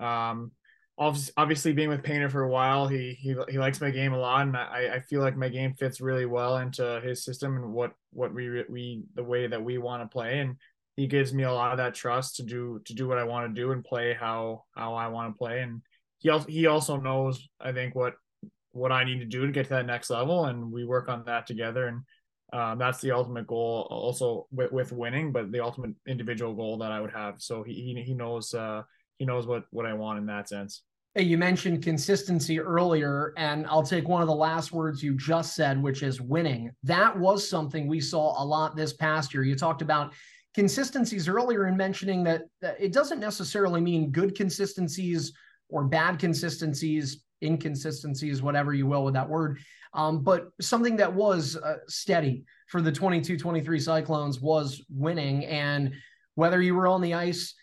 um, 0.03 0.51
obviously 0.97 1.73
being 1.73 1.89
with 1.89 2.01
Painter 2.01 2.29
for 2.29 2.41
a 2.41 2.49
while, 2.49 2.87
he 2.87 3.15
he 3.19 3.35
he 3.49 3.59
likes 3.59 3.79
my 3.79 3.91
game 3.91 4.13
a 4.13 4.19
lot, 4.19 4.47
and 4.47 4.57
I 4.57 4.95
I 4.95 4.99
feel 5.01 5.21
like 5.21 5.37
my 5.37 5.49
game 5.49 5.75
fits 5.75 6.01
really 6.01 6.25
well 6.25 6.57
into 6.57 7.01
his 7.03 7.23
system 7.23 7.55
and 7.57 7.71
what 7.71 7.93
what 8.09 8.33
we 8.33 8.63
we 8.67 9.03
the 9.13 9.23
way 9.23 9.45
that 9.45 9.63
we 9.63 9.77
want 9.77 10.01
to 10.01 10.11
play, 10.11 10.39
and 10.39 10.55
he 10.95 11.07
gives 11.07 11.33
me 11.33 11.43
a 11.43 11.51
lot 11.51 11.71
of 11.71 11.77
that 11.77 11.95
trust 11.95 12.35
to 12.37 12.43
do 12.43 12.81
to 12.85 12.93
do 12.93 13.07
what 13.07 13.17
I 13.17 13.23
want 13.23 13.53
to 13.53 13.61
do 13.61 13.71
and 13.71 13.83
play 13.83 14.15
how 14.17 14.65
how 14.75 14.93
I 14.95 15.07
want 15.07 15.33
to 15.33 15.37
play, 15.37 15.61
and 15.61 15.81
he 16.19 16.29
also 16.29 16.47
he 16.47 16.67
also 16.67 16.97
knows 16.97 17.47
I 17.59 17.71
think 17.71 17.95
what 17.95 18.15
what 18.71 18.91
I 18.91 19.03
need 19.03 19.19
to 19.19 19.25
do 19.25 19.45
to 19.45 19.51
get 19.51 19.65
to 19.65 19.69
that 19.71 19.85
next 19.85 20.09
level, 20.09 20.45
and 20.45 20.71
we 20.71 20.85
work 20.85 21.09
on 21.09 21.23
that 21.25 21.47
together, 21.47 21.87
and 21.87 22.01
um, 22.53 22.77
that's 22.77 23.01
the 23.01 23.11
ultimate 23.11 23.47
goal 23.47 23.87
also 23.89 24.47
with, 24.51 24.71
with 24.71 24.91
winning, 24.91 25.31
but 25.31 25.51
the 25.51 25.59
ultimate 25.59 25.95
individual 26.07 26.53
goal 26.53 26.77
that 26.77 26.91
I 26.91 27.01
would 27.01 27.11
have. 27.11 27.35
So 27.41 27.63
he 27.63 28.03
he, 28.05 28.13
knows. 28.13 28.53
Uh, 28.53 28.83
he 29.17 29.25
knows 29.25 29.47
what 29.47 29.63
what 29.71 29.85
I 29.85 29.93
want 29.93 30.19
in 30.19 30.25
that 30.27 30.49
sense. 30.49 30.83
Hey, 31.15 31.23
you 31.23 31.37
mentioned 31.37 31.83
consistency 31.83 32.59
earlier, 32.59 33.33
and 33.37 33.67
I'll 33.67 33.83
take 33.83 34.07
one 34.07 34.23
of 34.23 34.27
the 34.27 34.35
last 34.35 34.71
words 34.71 35.03
you 35.03 35.15
just 35.15 35.55
said, 35.55 35.81
which 35.81 36.01
is 36.01 36.19
winning. 36.19 36.71
That 36.81 37.17
was 37.17 37.47
something 37.47 37.87
we 37.87 38.01
saw 38.01 38.41
a 38.41 38.43
lot 38.43 38.75
this 38.75 38.93
past 38.93 39.33
year. 39.33 39.43
You 39.43 39.55
talked 39.55 39.83
about 39.83 40.13
consistencies 40.53 41.27
earlier 41.27 41.67
in 41.67 41.75
mentioning 41.75 42.23
that, 42.23 42.43
that 42.61 42.75
it 42.79 42.93
doesn't 42.93 43.19
necessarily 43.19 43.81
mean 43.81 44.11
good 44.11 44.35
consistencies 44.35 45.33
or 45.69 45.83
bad 45.85 46.19
consistencies, 46.19 47.23
inconsistencies, 47.43 48.41
whatever 48.41 48.73
you 48.73 48.85
will 48.85 49.03
with 49.03 49.15
that 49.15 49.29
word. 49.29 49.59
Um, 49.93 50.23
but 50.23 50.49
something 50.61 50.95
that 50.97 51.13
was 51.13 51.55
uh, 51.55 51.77
steady 51.87 52.45
for 52.67 52.81
the 52.81 52.91
22 52.91 53.37
23 53.37 53.79
Cyclones 53.79 54.39
was 54.39 54.83
winning. 54.89 55.45
And 55.45 55.93
whether 56.35 56.61
you 56.61 56.75
were 56.75 56.87
on 56.87 57.01
the 57.01 57.13
ice, 57.13 57.53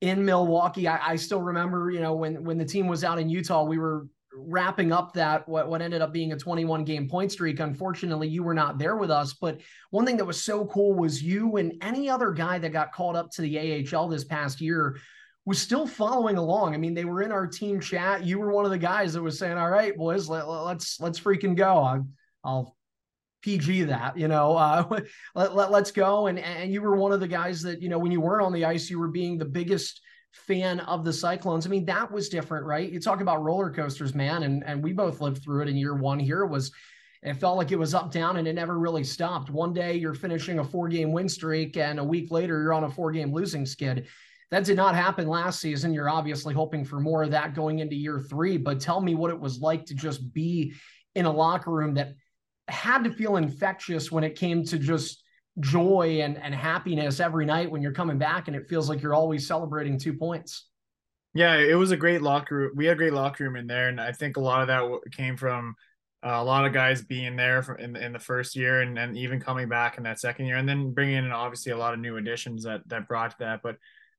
in 0.00 0.24
Milwaukee. 0.24 0.88
I, 0.88 1.10
I, 1.10 1.16
still 1.16 1.42
remember, 1.42 1.90
you 1.90 2.00
know, 2.00 2.14
when 2.14 2.42
when 2.44 2.58
the 2.58 2.64
team 2.64 2.86
was 2.86 3.04
out 3.04 3.18
in 3.18 3.28
Utah, 3.28 3.64
we 3.64 3.78
were 3.78 4.06
wrapping 4.46 4.92
up 4.92 5.12
that 5.14 5.48
what 5.48 5.68
what 5.68 5.82
ended 5.82 6.02
up 6.02 6.12
being 6.12 6.32
a 6.32 6.38
21 6.38 6.84
game 6.84 7.08
point 7.08 7.32
streak. 7.32 7.60
Unfortunately, 7.60 8.28
you 8.28 8.42
were 8.42 8.54
not 8.54 8.78
there 8.78 8.96
with 8.96 9.10
us. 9.10 9.34
But 9.34 9.60
one 9.90 10.06
thing 10.06 10.16
that 10.16 10.24
was 10.24 10.42
so 10.42 10.66
cool 10.66 10.94
was 10.94 11.22
you 11.22 11.56
and 11.56 11.74
any 11.82 12.08
other 12.08 12.32
guy 12.32 12.58
that 12.58 12.72
got 12.72 12.92
called 12.92 13.16
up 13.16 13.30
to 13.32 13.42
the 13.42 13.86
AHL 13.92 14.08
this 14.08 14.24
past 14.24 14.60
year 14.60 14.98
was 15.44 15.60
still 15.60 15.86
following 15.86 16.36
along. 16.36 16.74
I 16.74 16.78
mean, 16.78 16.94
they 16.94 17.04
were 17.04 17.22
in 17.22 17.32
our 17.32 17.46
team 17.46 17.80
chat. 17.80 18.24
You 18.24 18.38
were 18.38 18.52
one 18.52 18.64
of 18.64 18.70
the 18.70 18.78
guys 18.78 19.14
that 19.14 19.22
was 19.22 19.38
saying, 19.38 19.58
"All 19.58 19.70
right, 19.70 19.96
boys, 19.96 20.28
let, 20.28 20.48
let's 20.48 21.00
let's 21.00 21.20
freaking 21.20 21.56
go." 21.56 21.78
I, 21.78 22.00
I'll 22.44 22.76
PG 23.42 23.84
that, 23.84 24.16
you 24.16 24.28
know, 24.28 24.56
uh, 24.56 25.00
let, 25.34 25.54
let, 25.54 25.70
let's 25.70 25.90
go. 25.90 26.26
And, 26.26 26.38
and 26.38 26.72
you 26.72 26.82
were 26.82 26.96
one 26.96 27.12
of 27.12 27.20
the 27.20 27.28
guys 27.28 27.62
that, 27.62 27.80
you 27.80 27.88
know, 27.88 27.98
when 27.98 28.12
you 28.12 28.20
weren't 28.20 28.44
on 28.44 28.52
the 28.52 28.64
ice, 28.64 28.90
you 28.90 28.98
were 28.98 29.08
being 29.08 29.38
the 29.38 29.44
biggest 29.44 30.00
fan 30.32 30.80
of 30.80 31.04
the 31.04 31.12
Cyclones. 31.12 31.66
I 31.66 31.70
mean, 31.70 31.84
that 31.86 32.10
was 32.10 32.28
different, 32.28 32.66
right? 32.66 32.90
You 32.90 33.00
talk 33.00 33.20
about 33.20 33.42
roller 33.42 33.70
coasters, 33.70 34.14
man. 34.14 34.44
And, 34.44 34.62
and 34.64 34.82
we 34.82 34.92
both 34.92 35.20
lived 35.20 35.42
through 35.42 35.62
it 35.62 35.68
in 35.68 35.76
year 35.76 35.94
one 35.94 36.18
here 36.18 36.46
was, 36.46 36.72
it 37.22 37.34
felt 37.34 37.58
like 37.58 37.70
it 37.70 37.78
was 37.78 37.94
up, 37.94 38.10
down, 38.10 38.38
and 38.38 38.48
it 38.48 38.54
never 38.54 38.78
really 38.78 39.04
stopped. 39.04 39.50
One 39.50 39.74
day 39.74 39.94
you're 39.94 40.14
finishing 40.14 40.58
a 40.58 40.64
four 40.64 40.88
game 40.88 41.12
win 41.12 41.28
streak, 41.28 41.76
and 41.76 41.98
a 41.98 42.04
week 42.04 42.30
later 42.30 42.62
you're 42.62 42.72
on 42.72 42.84
a 42.84 42.90
four 42.90 43.12
game 43.12 43.32
losing 43.32 43.66
skid. 43.66 44.06
That 44.50 44.64
did 44.64 44.76
not 44.76 44.94
happen 44.94 45.28
last 45.28 45.60
season. 45.60 45.92
You're 45.92 46.08
obviously 46.08 46.54
hoping 46.54 46.84
for 46.84 46.98
more 46.98 47.22
of 47.22 47.30
that 47.30 47.54
going 47.54 47.80
into 47.80 47.94
year 47.94 48.18
three, 48.18 48.56
but 48.56 48.80
tell 48.80 49.00
me 49.00 49.14
what 49.14 49.30
it 49.30 49.38
was 49.38 49.60
like 49.60 49.84
to 49.86 49.94
just 49.94 50.32
be 50.32 50.72
in 51.14 51.26
a 51.26 51.32
locker 51.32 51.70
room 51.70 51.94
that 51.94 52.14
had 52.68 53.04
to 53.04 53.12
feel 53.12 53.36
infectious 53.36 54.10
when 54.10 54.24
it 54.24 54.38
came 54.38 54.64
to 54.64 54.78
just 54.78 55.22
joy 55.58 56.20
and, 56.22 56.38
and 56.38 56.54
happiness 56.54 57.18
every 57.20 57.44
night 57.44 57.70
when 57.70 57.82
you're 57.82 57.92
coming 57.92 58.18
back 58.18 58.46
and 58.46 58.56
it 58.56 58.68
feels 58.68 58.88
like 58.88 59.02
you're 59.02 59.14
always 59.14 59.46
celebrating 59.46 59.98
two 59.98 60.14
points. 60.14 60.66
Yeah, 61.34 61.56
it 61.56 61.74
was 61.74 61.90
a 61.90 61.96
great 61.96 62.22
locker 62.22 62.56
room. 62.56 62.72
We 62.74 62.86
had 62.86 62.94
a 62.94 62.96
great 62.96 63.12
locker 63.12 63.44
room 63.44 63.56
in 63.56 63.66
there, 63.66 63.88
and 63.88 64.00
I 64.00 64.12
think 64.12 64.36
a 64.36 64.40
lot 64.40 64.62
of 64.62 64.68
that 64.68 65.12
came 65.12 65.36
from 65.36 65.76
uh, 66.24 66.34
a 66.34 66.44
lot 66.44 66.66
of 66.66 66.72
guys 66.72 67.02
being 67.02 67.36
there 67.36 67.60
in 67.78 67.94
in 67.94 68.12
the 68.12 68.18
first 68.18 68.56
year, 68.56 68.80
and 68.82 68.96
then 68.96 69.16
even 69.16 69.38
coming 69.38 69.68
back 69.68 69.96
in 69.96 70.02
that 70.04 70.18
second 70.18 70.46
year, 70.46 70.56
and 70.56 70.68
then 70.68 70.92
bringing 70.92 71.16
in 71.16 71.30
obviously 71.30 71.70
a 71.70 71.76
lot 71.76 71.94
of 71.94 72.00
new 72.00 72.16
additions 72.16 72.64
that 72.64 72.80
that 72.88 73.06
brought 73.06 73.38
that. 73.38 73.60
But 73.62 73.76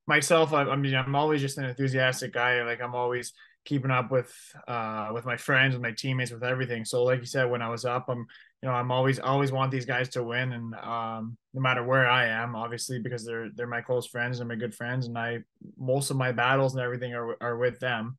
myself, 0.08 0.54
I, 0.54 0.64
I 0.64 0.76
mean, 0.76 0.96
I'm 0.96 1.16
always 1.16 1.42
just 1.42 1.58
an 1.58 1.66
enthusiastic 1.66 2.34
guy. 2.34 2.64
Like 2.64 2.82
I'm 2.82 2.96
always 2.96 3.34
keeping 3.64 3.92
up 3.92 4.12
with 4.12 4.34
uh 4.68 5.10
with 5.14 5.26
my 5.26 5.38
friends 5.38 5.74
with 5.74 5.84
my 5.84 5.92
teammates 5.92 6.32
with 6.32 6.44
everything. 6.44 6.84
So 6.84 7.04
like 7.04 7.20
you 7.20 7.26
said 7.26 7.50
when 7.50 7.62
i 7.62 7.70
was 7.70 7.86
up 7.86 8.06
i'm 8.10 8.26
you 8.62 8.70
know 8.70 8.72
i'm 8.72 8.92
always 8.92 9.20
always 9.20 9.52
want 9.52 9.72
these 9.72 9.86
guys 9.86 10.10
to 10.10 10.24
win. 10.24 10.52
And 10.52 10.76
um 10.76 11.38
no 11.54 11.62
matter 11.62 11.84
where 11.84 12.10
i 12.10 12.26
am 12.26 12.56
obviously 12.56 13.00
because 13.00 13.26
they're 13.26 13.50
they're 13.56 13.68
my 13.68 13.82
close 13.82 14.08
friends 14.08 14.40
and 14.40 14.50
my 14.50 14.56
good 14.56 14.74
friends 14.74 15.08
and 15.08 15.18
i 15.18 15.40
most 15.78 16.10
of 16.10 16.18
my 16.18 16.32
battles 16.32 16.74
and 16.74 16.84
everything 16.84 17.14
are, 17.14 17.36
are 17.42 17.58
with 17.58 17.80
them. 17.80 18.18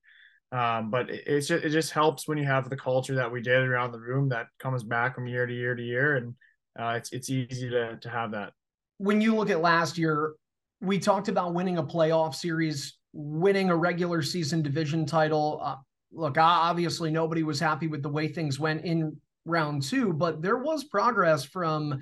Um 0.52 0.90
but 0.90 1.10
it, 1.10 1.24
it's 1.26 1.48
just, 1.48 1.64
it 1.64 1.70
just 1.70 1.92
helps 1.92 2.28
when 2.28 2.38
you 2.38 2.44
have 2.44 2.70
the 2.70 2.76
culture 2.76 3.16
that 3.16 3.32
we 3.32 3.40
did 3.40 3.62
around 3.62 3.92
the 3.92 4.00
room 4.00 4.28
that 4.28 4.46
comes 4.60 4.84
back 4.84 5.14
from 5.16 5.26
year 5.26 5.46
to 5.46 5.54
year 5.54 5.74
to 5.74 5.82
year. 5.82 6.16
And 6.16 6.34
uh, 6.78 6.94
it's 6.96 7.12
it's 7.12 7.28
easy 7.28 7.68
to 7.68 7.98
to 7.98 8.08
have 8.08 8.30
that. 8.30 8.52
When 8.98 9.20
you 9.20 9.34
look 9.34 9.50
at 9.50 9.60
last 9.60 9.98
year 9.98 10.34
we 10.82 10.98
talked 10.98 11.28
about 11.28 11.54
winning 11.54 11.78
a 11.78 11.82
playoff 11.82 12.34
series 12.34 12.98
winning 13.12 13.70
a 13.70 13.76
regular 13.76 14.20
season 14.20 14.62
division 14.62 15.06
title. 15.06 15.60
Uh, 15.62 15.76
look, 16.12 16.36
obviously 16.38 17.10
nobody 17.10 17.42
was 17.42 17.60
happy 17.60 17.86
with 17.86 18.02
the 18.02 18.08
way 18.08 18.26
things 18.26 18.58
went 18.58 18.84
in 18.84 19.16
round 19.44 19.82
two, 19.82 20.12
but 20.12 20.42
there 20.42 20.58
was 20.58 20.84
progress 20.84 21.44
from 21.44 22.00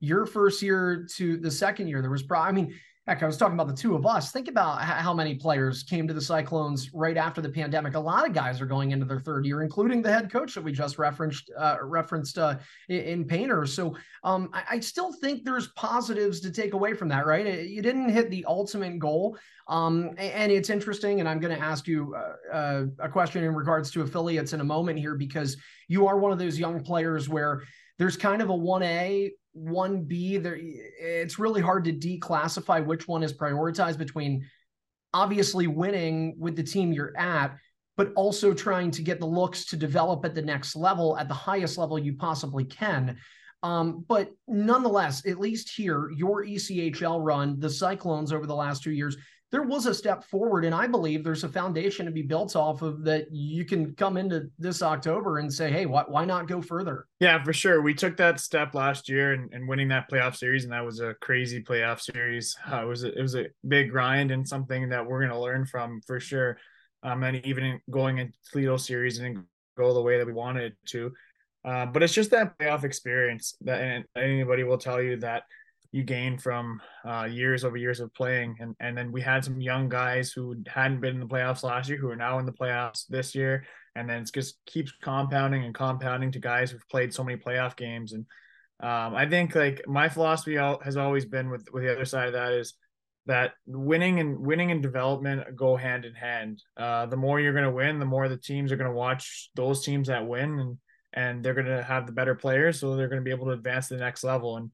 your 0.00 0.24
first 0.24 0.62
year 0.62 1.06
to 1.16 1.36
the 1.36 1.50
second 1.50 1.88
year. 1.88 2.00
There 2.00 2.10
was, 2.10 2.22
pro- 2.22 2.40
I 2.40 2.52
mean, 2.52 2.74
Heck, 3.08 3.20
I 3.20 3.26
was 3.26 3.36
talking 3.36 3.54
about 3.54 3.66
the 3.66 3.74
two 3.74 3.96
of 3.96 4.06
us. 4.06 4.30
Think 4.30 4.46
about 4.46 4.80
how 4.80 5.12
many 5.12 5.34
players 5.34 5.82
came 5.82 6.06
to 6.06 6.14
the 6.14 6.20
Cyclones 6.20 6.94
right 6.94 7.16
after 7.16 7.40
the 7.40 7.48
pandemic. 7.48 7.96
A 7.96 8.00
lot 8.00 8.24
of 8.24 8.32
guys 8.32 8.60
are 8.60 8.66
going 8.66 8.92
into 8.92 9.04
their 9.04 9.18
third 9.18 9.44
year, 9.44 9.60
including 9.60 10.02
the 10.02 10.12
head 10.12 10.30
coach 10.30 10.54
that 10.54 10.62
we 10.62 10.70
just 10.70 10.98
referenced 10.98 11.50
uh, 11.58 11.78
referenced 11.82 12.38
uh, 12.38 12.58
in 12.88 13.24
Painter. 13.24 13.66
So 13.66 13.96
um, 14.22 14.50
I, 14.52 14.62
I, 14.70 14.80
still 14.80 15.12
think 15.14 15.44
there's 15.44 15.66
positives 15.72 16.38
to 16.42 16.52
take 16.52 16.74
away 16.74 16.94
from 16.94 17.08
that. 17.08 17.26
Right? 17.26 17.68
You 17.68 17.82
didn't 17.82 18.08
hit 18.08 18.30
the 18.30 18.44
ultimate 18.46 19.00
goal, 19.00 19.36
um, 19.66 20.14
and 20.16 20.52
it's 20.52 20.70
interesting. 20.70 21.18
And 21.18 21.28
I'm 21.28 21.40
going 21.40 21.54
to 21.56 21.60
ask 21.60 21.88
you 21.88 22.14
uh, 22.14 22.54
uh, 22.54 22.84
a 23.00 23.08
question 23.08 23.42
in 23.42 23.52
regards 23.52 23.90
to 23.92 24.02
affiliates 24.02 24.52
in 24.52 24.60
a 24.60 24.64
moment 24.64 25.00
here 25.00 25.16
because 25.16 25.56
you 25.88 26.06
are 26.06 26.18
one 26.18 26.30
of 26.30 26.38
those 26.38 26.56
young 26.56 26.84
players 26.84 27.28
where 27.28 27.64
there's 27.98 28.16
kind 28.16 28.42
of 28.42 28.50
a 28.50 28.54
1A 28.54 29.30
1B, 29.56 30.42
there 30.42 30.58
it's 30.58 31.38
really 31.38 31.60
hard 31.60 31.84
to 31.84 31.92
declassify 31.92 32.84
which 32.84 33.06
one 33.06 33.22
is 33.22 33.32
prioritized 33.32 33.98
between 33.98 34.48
obviously 35.14 35.66
winning 35.66 36.34
with 36.38 36.56
the 36.56 36.62
team 36.62 36.92
you're 36.92 37.16
at, 37.18 37.56
but 37.96 38.12
also 38.14 38.54
trying 38.54 38.90
to 38.90 39.02
get 39.02 39.20
the 39.20 39.26
looks 39.26 39.66
to 39.66 39.76
develop 39.76 40.24
at 40.24 40.34
the 40.34 40.42
next 40.42 40.74
level, 40.74 41.18
at 41.18 41.28
the 41.28 41.34
highest 41.34 41.76
level 41.76 41.98
you 41.98 42.14
possibly 42.14 42.64
can. 42.64 43.18
Um, 43.62 44.04
but 44.08 44.30
nonetheless, 44.48 45.26
at 45.26 45.38
least 45.38 45.70
here, 45.70 46.10
your 46.10 46.44
ECHL 46.44 47.22
run, 47.22 47.60
the 47.60 47.70
Cyclones 47.70 48.32
over 48.32 48.46
the 48.46 48.54
last 48.54 48.82
two 48.82 48.90
years, 48.90 49.16
there 49.52 49.62
was 49.62 49.84
a 49.84 49.94
step 49.94 50.24
forward. 50.24 50.64
And 50.64 50.74
I 50.74 50.86
believe 50.86 51.22
there's 51.22 51.44
a 51.44 51.48
foundation 51.48 52.06
to 52.06 52.10
be 52.10 52.22
built 52.22 52.56
off 52.56 52.80
of 52.80 53.04
that 53.04 53.26
you 53.30 53.66
can 53.66 53.94
come 53.94 54.16
into 54.16 54.48
this 54.58 54.82
October 54.82 55.38
and 55.38 55.52
say, 55.52 55.70
hey, 55.70 55.84
why, 55.84 56.04
why 56.08 56.24
not 56.24 56.48
go 56.48 56.62
further? 56.62 57.06
Yeah, 57.20 57.42
for 57.44 57.52
sure. 57.52 57.82
We 57.82 57.92
took 57.92 58.16
that 58.16 58.40
step 58.40 58.74
last 58.74 59.10
year 59.10 59.34
and, 59.34 59.52
and 59.52 59.68
winning 59.68 59.88
that 59.88 60.10
playoff 60.10 60.36
series, 60.36 60.64
and 60.64 60.72
that 60.72 60.84
was 60.84 61.00
a 61.00 61.14
crazy 61.20 61.62
playoff 61.62 62.00
series. 62.00 62.56
Uh, 62.70 62.82
it 62.82 62.86
was 62.86 63.04
a, 63.04 63.16
it 63.16 63.20
was 63.20 63.36
a 63.36 63.46
big 63.68 63.90
grind 63.90 64.30
and 64.30 64.48
something 64.48 64.88
that 64.88 65.06
we're 65.06 65.20
going 65.20 65.30
to 65.30 65.38
learn 65.38 65.66
from 65.66 66.00
for 66.06 66.18
sure. 66.18 66.56
Um, 67.02 67.22
and 67.22 67.44
even 67.44 67.78
going 67.90 68.18
into 68.18 68.32
the 68.32 68.50
Toledo 68.50 68.76
series 68.78 69.18
and 69.18 69.44
go 69.76 69.92
the 69.92 70.00
way 70.00 70.16
that 70.16 70.26
we 70.26 70.32
wanted 70.32 70.74
to. 70.86 71.12
Uh, 71.64 71.86
but 71.86 72.02
it's 72.02 72.14
just 72.14 72.30
that 72.30 72.58
playoff 72.58 72.84
experience 72.84 73.54
that 73.60 73.80
and 73.80 74.04
anybody 74.16 74.64
will 74.64 74.78
tell 74.78 75.00
you 75.00 75.16
that 75.18 75.42
you 75.92 76.02
gain 76.02 76.38
from 76.38 76.80
uh, 77.06 77.28
years 77.30 77.64
over 77.64 77.76
years 77.76 78.00
of 78.00 78.12
playing. 78.14 78.56
And 78.58 78.74
and 78.80 78.96
then 78.96 79.12
we 79.12 79.20
had 79.20 79.44
some 79.44 79.60
young 79.60 79.88
guys 79.88 80.32
who 80.32 80.56
hadn't 80.66 81.00
been 81.00 81.14
in 81.14 81.20
the 81.20 81.26
playoffs 81.26 81.62
last 81.62 81.88
year 81.88 81.98
who 81.98 82.10
are 82.10 82.16
now 82.16 82.38
in 82.38 82.46
the 82.46 82.52
playoffs 82.52 83.06
this 83.08 83.34
year. 83.34 83.64
And 83.94 84.08
then 84.08 84.22
it 84.22 84.30
just 84.34 84.56
keeps 84.64 84.92
compounding 85.02 85.64
and 85.64 85.74
compounding 85.74 86.32
to 86.32 86.38
guys 86.38 86.70
who've 86.70 86.88
played 86.88 87.12
so 87.12 87.22
many 87.22 87.38
playoff 87.38 87.76
games. 87.76 88.14
And 88.14 88.24
um, 88.80 89.14
I 89.14 89.28
think 89.28 89.54
like 89.54 89.82
my 89.86 90.08
philosophy 90.08 90.56
has 90.56 90.96
always 90.96 91.26
been 91.26 91.50
with 91.50 91.68
with 91.72 91.82
the 91.82 91.92
other 91.92 92.06
side 92.06 92.28
of 92.28 92.32
that 92.32 92.54
is 92.54 92.74
that 93.26 93.52
winning 93.66 94.18
and 94.18 94.38
winning 94.38 94.72
and 94.72 94.82
development 94.82 95.54
go 95.54 95.76
hand 95.76 96.06
in 96.06 96.14
hand. 96.14 96.62
Uh, 96.76 97.04
the 97.04 97.16
more 97.16 97.38
you're 97.38 97.52
going 97.52 97.64
to 97.64 97.70
win, 97.70 98.00
the 98.00 98.06
more 98.06 98.28
the 98.28 98.36
teams 98.38 98.72
are 98.72 98.76
going 98.76 98.90
to 98.90 98.96
watch 98.96 99.50
those 99.54 99.84
teams 99.84 100.08
that 100.08 100.26
win 100.26 100.58
and 100.58 100.78
and 101.14 101.44
they're 101.44 101.52
going 101.52 101.66
to 101.66 101.82
have 101.82 102.06
the 102.06 102.12
better 102.12 102.34
players, 102.34 102.80
so 102.80 102.96
they're 102.96 103.08
going 103.08 103.20
to 103.20 103.24
be 103.24 103.30
able 103.30 103.44
to 103.44 103.52
advance 103.52 103.88
to 103.88 103.94
the 103.94 104.00
next 104.00 104.24
level. 104.24 104.56
And 104.56 104.70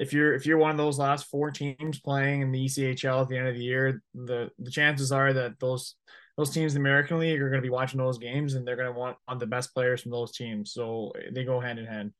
if 0.00 0.14
you're 0.14 0.34
if 0.34 0.46
you're 0.46 0.56
one 0.56 0.70
of 0.70 0.78
those 0.78 0.98
last 0.98 1.26
four 1.26 1.50
teams 1.50 2.00
playing 2.00 2.40
in 2.40 2.50
the 2.50 2.64
ECHL 2.64 3.20
at 3.20 3.28
the 3.28 3.36
end 3.36 3.48
of 3.48 3.54
the 3.54 3.62
year, 3.62 4.02
the 4.14 4.50
the 4.58 4.70
chances 4.70 5.12
are 5.12 5.32
that 5.34 5.60
those 5.60 5.94
those 6.38 6.50
teams 6.50 6.74
in 6.74 6.82
the 6.82 6.88
American 6.88 7.18
League 7.18 7.40
are 7.40 7.50
going 7.50 7.60
to 7.60 7.66
be 7.66 7.70
watching 7.70 7.98
those 7.98 8.16
games, 8.16 8.54
and 8.54 8.66
they're 8.66 8.76
going 8.76 8.92
to 8.92 8.98
want 8.98 9.18
on 9.28 9.38
the 9.38 9.46
best 9.46 9.74
players 9.74 10.00
from 10.00 10.10
those 10.10 10.32
teams. 10.32 10.72
So 10.72 11.12
eh, 11.16 11.28
they 11.32 11.44
go 11.44 11.60
hand 11.60 11.78
in 11.78 11.84
hand. 11.84 12.12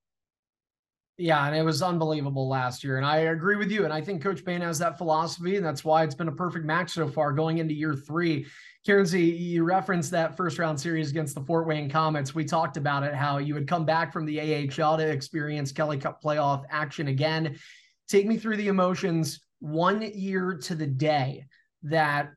Yeah, 1.16 1.46
and 1.46 1.56
it 1.56 1.62
was 1.62 1.82
unbelievable 1.82 2.48
last 2.48 2.84
year. 2.84 2.98
And 2.98 3.06
I 3.06 3.18
agree 3.18 3.56
with 3.56 3.70
you. 3.70 3.84
And 3.84 3.92
I 3.92 4.00
think 4.00 4.22
Coach 4.22 4.44
Payne 4.44 4.60
has 4.60 4.78
that 4.78 4.98
philosophy, 4.98 5.56
and 5.56 5.64
that's 5.64 5.84
why 5.84 6.02
it's 6.02 6.14
been 6.14 6.28
a 6.28 6.32
perfect 6.32 6.66
match 6.66 6.90
so 6.90 7.08
far 7.08 7.32
going 7.32 7.58
into 7.58 7.74
year 7.74 7.94
three. 7.94 8.46
Cairnsy, 8.86 9.38
you 9.38 9.62
referenced 9.62 10.10
that 10.12 10.36
first 10.36 10.58
round 10.58 10.80
series 10.80 11.10
against 11.10 11.34
the 11.34 11.42
Fort 11.42 11.66
Wayne 11.66 11.90
Komets. 11.90 12.34
We 12.34 12.44
talked 12.46 12.78
about 12.78 13.02
it, 13.02 13.14
how 13.14 13.36
you 13.36 13.52
would 13.54 13.68
come 13.68 13.84
back 13.84 14.10
from 14.10 14.24
the 14.24 14.40
AHL 14.40 14.96
to 14.96 15.06
experience 15.06 15.70
Kelly 15.70 15.98
Cup 15.98 16.22
playoff 16.22 16.64
action 16.70 17.08
again. 17.08 17.58
Take 18.08 18.26
me 18.26 18.38
through 18.38 18.56
the 18.56 18.68
emotions 18.68 19.40
one 19.58 20.00
year 20.00 20.54
to 20.62 20.74
the 20.74 20.86
day 20.86 21.44
that 21.82 22.30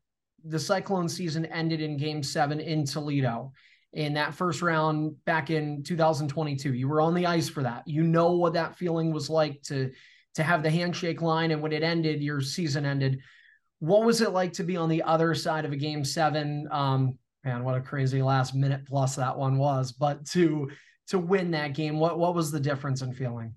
the 0.44 0.60
Cyclone 0.60 1.08
season 1.08 1.46
ended 1.46 1.80
in 1.80 1.96
game 1.96 2.22
seven 2.22 2.60
in 2.60 2.86
Toledo 2.86 3.54
in 3.94 4.14
that 4.16 4.34
first 4.34 4.62
round 4.62 5.16
back 5.24 5.50
in 5.50 5.82
2022. 5.84 6.74
You 6.74 6.90
were 6.90 7.00
on 7.00 7.14
the 7.14 7.26
ice 7.26 7.48
for 7.48 7.64
that. 7.64 7.88
You 7.88 8.04
know 8.04 8.34
what 8.34 8.54
that 8.54 8.76
feeling 8.76 9.14
was 9.14 9.30
like 9.30 9.62
to 9.64 9.92
to 10.36 10.44
have 10.44 10.64
the 10.64 10.70
handshake 10.70 11.22
line 11.22 11.52
and 11.52 11.62
when 11.62 11.72
it 11.72 11.84
ended, 11.84 12.22
your 12.22 12.42
season 12.42 12.86
ended. 12.86 13.22
What 13.84 14.06
was 14.06 14.22
it 14.22 14.32
like 14.32 14.54
to 14.54 14.64
be 14.64 14.78
on 14.78 14.88
the 14.88 15.04
other 15.04 15.36
side 15.36 15.66
of 15.66 15.74
a 15.74 15.76
game 15.76 16.06
seven? 16.06 16.70
Um, 16.72 17.18
man, 17.44 17.66
what 17.66 17.76
a 17.76 17.82
crazy 17.82 18.22
last 18.22 18.56
minute 18.56 18.86
plus 18.86 19.18
that 19.18 19.38
one 19.38 19.58
was. 19.58 19.92
But 19.92 20.26
to 20.28 20.72
to 21.08 21.20
win 21.20 21.52
that 21.52 21.74
game, 21.74 22.00
what 22.00 22.18
what 22.18 22.34
was 22.34 22.50
the 22.50 22.62
difference 22.62 23.02
in 23.02 23.12
feeling? 23.12 23.54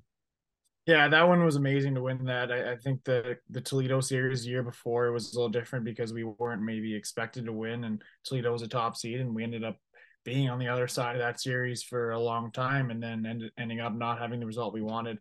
Yeah, 0.85 1.06
that 1.06 1.28
one 1.28 1.45
was 1.45 1.54
amazing 1.54 1.95
to 1.95 2.02
win 2.02 2.25
that. 2.25 2.50
I, 2.50 2.73
I 2.73 2.76
think 2.76 3.04
the 3.04 3.38
the 3.50 3.61
Toledo 3.61 4.00
series 4.00 4.45
year 4.45 4.64
before 4.64 5.12
was 5.12 5.33
a 5.33 5.37
little 5.37 5.49
different 5.49 5.85
because 5.85 6.12
we 6.12 6.25
weren't 6.25 6.61
maybe 6.61 6.92
expected 6.92 7.47
to 7.47 7.52
win, 7.52 7.85
and 7.85 8.02
Toledo 8.25 8.50
was 8.50 8.62
a 8.62 8.68
top 8.68 8.97
seed, 8.97 9.21
and 9.21 9.33
we 9.33 9.45
ended 9.45 9.62
up 9.62 9.78
being 10.25 10.50
on 10.50 10.59
the 10.59 10.66
other 10.66 10.88
side 10.88 11.14
of 11.14 11.23
that 11.23 11.40
series 11.40 11.85
for 11.85 12.11
a 12.11 12.18
long 12.18 12.50
time, 12.50 12.90
and 12.90 13.00
then 13.00 13.25
end, 13.25 13.45
ending 13.56 13.78
up 13.78 13.95
not 13.95 14.18
having 14.18 14.40
the 14.40 14.47
result 14.47 14.75
we 14.75 14.83
wanted. 14.83 15.18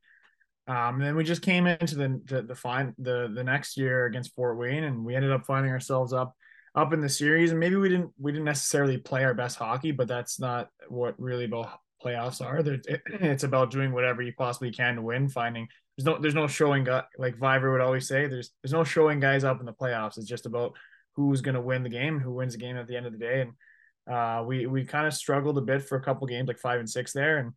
Um, 0.67 0.95
and 0.95 1.01
then 1.01 1.15
we 1.15 1.23
just 1.23 1.41
came 1.41 1.67
into 1.67 1.95
the 1.95 2.21
the 2.25 2.41
the 2.41 2.55
fine 2.55 2.95
the 2.97 3.31
the 3.33 3.43
next 3.43 3.77
year 3.77 4.05
against 4.05 4.33
Fort 4.35 4.57
Wayne, 4.57 4.83
and 4.83 5.05
we 5.05 5.15
ended 5.15 5.31
up 5.31 5.45
finding 5.45 5.71
ourselves 5.71 6.11
up 6.11 6.35
up 6.73 6.91
in 6.91 7.01
the 7.01 7.09
series. 7.09 7.51
And 7.51 7.59
maybe 7.59 7.75
we 7.75 7.89
didn't 7.89 8.11
we 8.19 8.31
didn't 8.31 8.45
necessarily 8.45 8.97
play 8.97 9.23
our 9.23 9.33
best 9.33 9.57
hockey, 9.57 9.91
but 9.91 10.07
that's 10.07 10.39
not 10.39 10.69
what 10.87 11.19
really 11.19 11.45
about 11.45 11.79
playoffs 12.03 12.43
are. 12.43 12.63
It's 13.21 13.43
about 13.43 13.71
doing 13.71 13.91
whatever 13.91 14.21
you 14.21 14.33
possibly 14.37 14.71
can 14.71 14.95
to 14.95 15.01
win. 15.01 15.29
Finding 15.29 15.67
there's 15.97 16.05
no 16.05 16.17
there's 16.19 16.35
no 16.35 16.47
showing 16.47 16.87
like 17.17 17.37
Viver 17.37 17.71
would 17.71 17.81
always 17.81 18.07
say. 18.07 18.27
There's 18.27 18.51
there's 18.63 18.73
no 18.73 18.83
showing 18.83 19.19
guys 19.19 19.43
up 19.43 19.59
in 19.59 19.65
the 19.65 19.73
playoffs. 19.73 20.17
It's 20.17 20.27
just 20.27 20.45
about 20.45 20.73
who's 21.15 21.41
going 21.41 21.55
to 21.55 21.61
win 21.61 21.83
the 21.83 21.89
game, 21.89 22.19
who 22.19 22.33
wins 22.33 22.53
the 22.53 22.59
game 22.59 22.75
at 22.75 22.87
the 22.87 22.97
end 22.97 23.05
of 23.05 23.13
the 23.13 23.19
day. 23.19 23.41
And 23.41 24.13
uh, 24.13 24.43
we 24.43 24.65
we 24.65 24.83
kind 24.83 25.07
of 25.07 25.13
struggled 25.13 25.57
a 25.57 25.61
bit 25.61 25.83
for 25.83 25.97
a 25.97 26.01
couple 26.01 26.27
games, 26.27 26.47
like 26.47 26.59
five 26.59 26.79
and 26.79 26.89
six 26.89 27.13
there, 27.13 27.37
and 27.37 27.53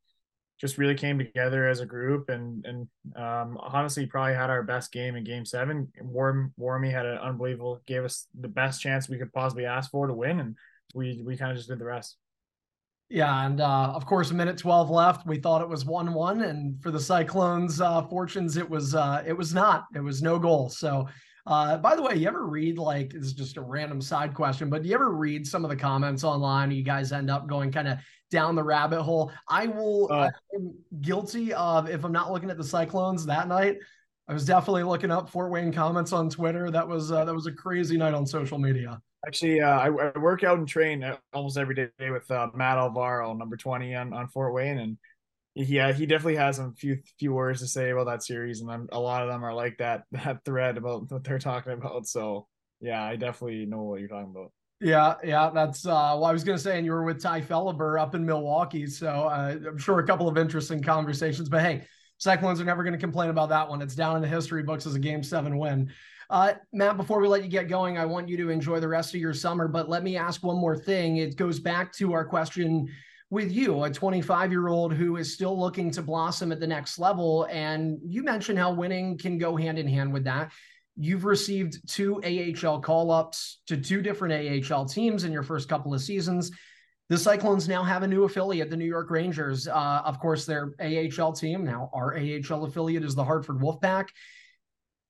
just 0.61 0.79
really 0.79 0.95
came 0.95 1.19
together 1.19 1.69
as 1.69 1.81
a 1.81 1.87
group 1.87 2.29
and 2.29 2.65
and 2.67 2.89
um, 3.17 3.59
honestly 3.61 4.07
probably 4.07 4.35
had 4.35 4.51
our 4.51 4.63
best 4.63 4.93
game 4.93 5.17
in 5.17 5.25
game 5.25 5.45
seven. 5.45 5.91
Warm 6.01 6.53
Warmy 6.59 6.91
had 6.91 7.07
an 7.07 7.19
unbelievable 7.19 7.81
gave 7.87 8.05
us 8.05 8.27
the 8.39 8.49
best 8.49 8.81
chance 8.81 9.09
we 9.09 9.19
could 9.19 9.33
possibly 9.33 9.67
ask 9.67 9.91
for 9.91 10.07
to 10.07 10.15
win 10.15 10.41
and 10.41 10.57
we 10.95 11.23
we 11.25 11.37
kind 11.37 11.51
of 11.51 11.57
just 11.57 11.69
did 11.69 11.79
the 11.79 11.85
rest. 11.85 12.17
Yeah, 13.11 13.47
and 13.47 13.61
uh, 13.61 13.93
of 13.95 14.05
course, 14.05 14.31
a 14.31 14.35
minute 14.35 14.59
twelve 14.59 14.91
left. 14.91 15.27
We 15.27 15.39
thought 15.39 15.63
it 15.63 15.69
was 15.69 15.87
one-one, 15.87 16.43
and 16.43 16.81
for 16.83 16.91
the 16.91 17.01
Cyclones' 17.01 17.81
uh, 17.81 18.03
fortunes, 18.03 18.59
it 18.59 18.69
was 18.69 18.95
uh, 18.95 19.23
it 19.27 19.33
was 19.33 19.55
not. 19.55 19.87
It 19.95 20.01
was 20.01 20.21
no 20.21 20.39
goal. 20.39 20.69
So, 20.69 21.09
uh, 21.49 21.79
by 21.79 21.97
the 21.97 22.03
way, 22.03 22.15
you 22.15 22.29
ever 22.29 22.47
read 22.47 22.79
like 22.79 23.15
this 23.15 23.25
is 23.25 23.33
just 23.33 23.57
a 23.57 23.63
random 23.63 24.03
side 24.03 24.35
question, 24.35 24.69
but 24.69 24.83
do 24.83 24.89
you 24.91 24.95
ever 24.95 25.11
read 25.11 25.47
some 25.47 25.65
of 25.65 25.71
the 25.71 25.77
comments 25.77 26.23
online? 26.23 26.71
You 26.71 26.83
guys 26.83 27.11
end 27.11 27.31
up 27.31 27.47
going 27.47 27.73
kind 27.73 27.89
of 27.89 27.99
down 28.31 28.55
the 28.55 28.63
rabbit 28.63 29.03
hole. 29.03 29.33
I 29.49 29.67
will. 29.67 30.13
Uh, 30.13 30.31
I'm 30.55 30.75
guilty 31.01 31.55
of 31.55 31.89
if 31.89 32.05
I'm 32.05 32.13
not 32.13 32.31
looking 32.31 32.51
at 32.51 32.59
the 32.59 32.65
Cyclones 32.65 33.25
that 33.27 33.49
night. 33.49 33.79
I 34.29 34.35
was 34.35 34.45
definitely 34.45 34.83
looking 34.83 35.11
up 35.11 35.31
Fort 35.31 35.51
Wayne 35.51 35.73
comments 35.73 36.13
on 36.13 36.29
Twitter. 36.29 36.71
That 36.71 36.87
was 36.87 37.11
uh, 37.11 37.25
that 37.25 37.35
was 37.35 37.47
a 37.47 37.53
crazy 37.53 37.97
night 37.97 38.13
on 38.13 38.27
social 38.27 38.59
media. 38.59 39.01
Actually, 39.27 39.63
uh, 39.63 39.79
I, 39.79 39.87
I, 39.87 40.19
work 40.19 40.45
out 40.45 40.59
and 40.59 40.69
train 40.69 41.03
almost 41.33 41.57
every 41.57 41.75
day 41.75 42.11
with 42.11 42.31
uh, 42.31 42.49
Matt 42.55 42.77
Alvaro, 42.77 43.33
number 43.33 43.57
twenty 43.57 43.95
on, 43.95 44.13
on 44.13 44.29
Fort 44.29 44.53
Wayne, 44.53 44.79
and 44.79 44.99
yeah, 45.55 45.93
he 45.93 46.07
definitely 46.07 46.37
has 46.37 46.59
a 46.59 46.71
few 46.77 46.99
few 47.19 47.33
words 47.33 47.61
to 47.61 47.67
say 47.67 47.91
about 47.91 48.07
that 48.07 48.23
series, 48.23 48.61
and 48.61 48.71
I'm, 48.71 48.89
a 48.93 49.01
lot 49.01 49.23
of 49.23 49.29
them 49.29 49.45
are 49.45 49.55
like 49.55 49.79
that 49.79 50.05
that 50.13 50.45
thread 50.45 50.77
about 50.77 51.11
what 51.11 51.25
they're 51.25 51.39
talking 51.39 51.73
about. 51.73 52.07
So 52.07 52.47
yeah, 52.81 53.03
I 53.03 53.17
definitely 53.17 53.67
know 53.67 53.83
what 53.83 54.01
you're 54.01 54.09
talking 54.09 54.31
about. 54.31 54.53
Yeah, 54.81 55.15
yeah, 55.25 55.51
that's 55.53 55.85
uh, 55.85 56.15
well, 56.15 56.27
I 56.27 56.33
was 56.33 56.45
going 56.45 56.57
to 56.57 56.63
say, 56.63 56.77
and 56.77 56.87
you 56.87 56.93
were 56.93 57.03
with 57.03 57.21
Ty 57.21 57.41
Felliber 57.41 58.01
up 58.01 58.15
in 58.15 58.25
Milwaukee, 58.25 58.87
so 58.87 59.09
uh, 59.09 59.57
I'm 59.67 59.79
sure 59.79 59.99
a 59.99 60.07
couple 60.07 60.29
of 60.29 60.39
interesting 60.39 60.81
conversations. 60.81 61.49
But 61.49 61.63
hey, 61.63 61.85
Cyclones 62.19 62.61
are 62.61 62.65
never 62.65 62.85
going 62.85 62.93
to 62.93 62.99
complain 62.99 63.31
about 63.31 63.49
that 63.49 63.69
one. 63.69 63.83
It's 63.83 63.97
down 63.97 64.15
in 64.15 64.23
the 64.23 64.29
history 64.29 64.63
books 64.63 64.87
as 64.87 64.95
a 64.95 65.01
Game 65.01 65.25
Seven 65.25 65.59
win. 65.59 65.91
Uh, 66.31 66.53
Matt, 66.73 66.97
before 66.97 67.21
we 67.21 67.27
let 67.27 67.43
you 67.43 67.49
get 67.49 67.69
going, 67.69 67.99
I 67.99 68.05
want 68.05 68.29
you 68.29 68.37
to 68.37 68.51
enjoy 68.51 68.79
the 68.79 68.89
rest 68.89 69.15
of 69.15 69.21
your 69.21 69.35
summer. 69.35 69.67
But 69.67 69.89
let 69.89 70.05
me 70.05 70.17
ask 70.17 70.45
one 70.45 70.59
more 70.59 70.77
thing. 70.77 71.17
It 71.17 71.37
goes 71.37 71.59
back 71.59 71.93
to 71.95 72.13
our 72.13 72.25
question 72.25 72.89
with 73.31 73.53
you, 73.53 73.85
a 73.85 73.91
25 73.91 74.51
year 74.51 74.69
old 74.69 74.93
who 74.93 75.17
is 75.17 75.33
still 75.33 75.59
looking 75.59 75.91
to 75.91 76.03
blossom 76.03 76.51
at 76.53 76.61
the 76.61 76.67
next 76.67 76.99
level. 76.99 77.47
And 77.51 77.99
you 78.03 78.23
mentioned 78.23 78.59
how 78.59 78.73
winning 78.73 79.19
can 79.19 79.39
go 79.39 79.57
hand 79.57 79.79
in 79.79 79.87
hand 79.87 80.13
with 80.13 80.25
that. 80.25 80.53
You've 80.97 81.25
received 81.25 81.89
two 81.89 82.21
AHL 82.25 82.81
call 82.81 83.11
ups 83.11 83.61
to 83.67 83.77
two 83.77 84.03
different 84.03 84.71
AHL 84.73 84.87
teams 84.87 85.25
in 85.25 85.33
your 85.33 85.43
first 85.43 85.69
couple 85.69 85.95
of 85.95 86.01
seasons. 86.01 86.51
The 87.09 87.17
Cyclones 87.17 87.69
now 87.69 87.85
have 87.85 88.03
a 88.03 88.09
new 88.09 88.25
affiliate, 88.25 88.69
the 88.69 88.77
New 88.77 88.85
York 88.85 89.11
Rangers. 89.11 89.69
Uh, 89.69 90.03
of 90.05 90.19
course, 90.19 90.45
their 90.45 90.75
AHL 90.81 91.33
team, 91.33 91.65
now 91.65 91.89
our 91.95 92.17
AHL 92.17 92.65
affiliate, 92.65 93.05
is 93.05 93.15
the 93.15 93.25
Hartford 93.25 93.61
Wolfpack 93.61 94.09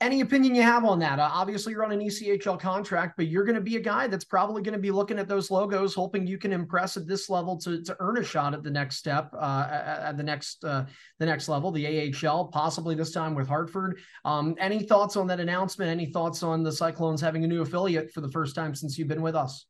any 0.00 0.20
opinion 0.20 0.54
you 0.54 0.62
have 0.62 0.84
on 0.84 1.00
that? 1.00 1.18
Uh, 1.18 1.28
obviously, 1.32 1.72
you're 1.72 1.84
on 1.84 1.90
an 1.90 2.00
ECHL 2.00 2.58
contract, 2.60 3.16
but 3.16 3.26
you're 3.26 3.44
going 3.44 3.56
to 3.56 3.60
be 3.60 3.76
a 3.76 3.80
guy 3.80 4.06
that's 4.06 4.24
probably 4.24 4.62
going 4.62 4.74
to 4.74 4.78
be 4.78 4.92
looking 4.92 5.18
at 5.18 5.26
those 5.26 5.50
logos, 5.50 5.94
hoping 5.94 6.26
you 6.26 6.38
can 6.38 6.52
impress 6.52 6.96
at 6.96 7.06
this 7.06 7.28
level 7.28 7.56
to 7.58 7.82
to 7.82 7.96
earn 7.98 8.18
a 8.18 8.22
shot 8.22 8.54
at 8.54 8.62
the 8.62 8.70
next 8.70 8.96
step, 8.96 9.30
uh, 9.36 9.66
at, 9.70 10.16
the 10.16 10.22
next 10.22 10.64
uh, 10.64 10.84
the 11.18 11.26
next 11.26 11.48
level, 11.48 11.72
the 11.72 12.14
AHL, 12.24 12.46
possibly 12.46 12.94
this 12.94 13.10
time 13.10 13.34
with 13.34 13.48
Hartford. 13.48 13.98
Um, 14.24 14.54
any 14.58 14.84
thoughts 14.84 15.16
on 15.16 15.26
that 15.28 15.40
announcement? 15.40 15.90
Any 15.90 16.06
thoughts 16.06 16.42
on 16.42 16.62
the 16.62 16.72
Cyclones 16.72 17.20
having 17.20 17.42
a 17.44 17.48
new 17.48 17.62
affiliate 17.62 18.12
for 18.12 18.20
the 18.20 18.30
first 18.30 18.54
time 18.54 18.74
since 18.74 18.98
you've 18.98 19.08
been 19.08 19.22
with 19.22 19.34
us? 19.34 19.66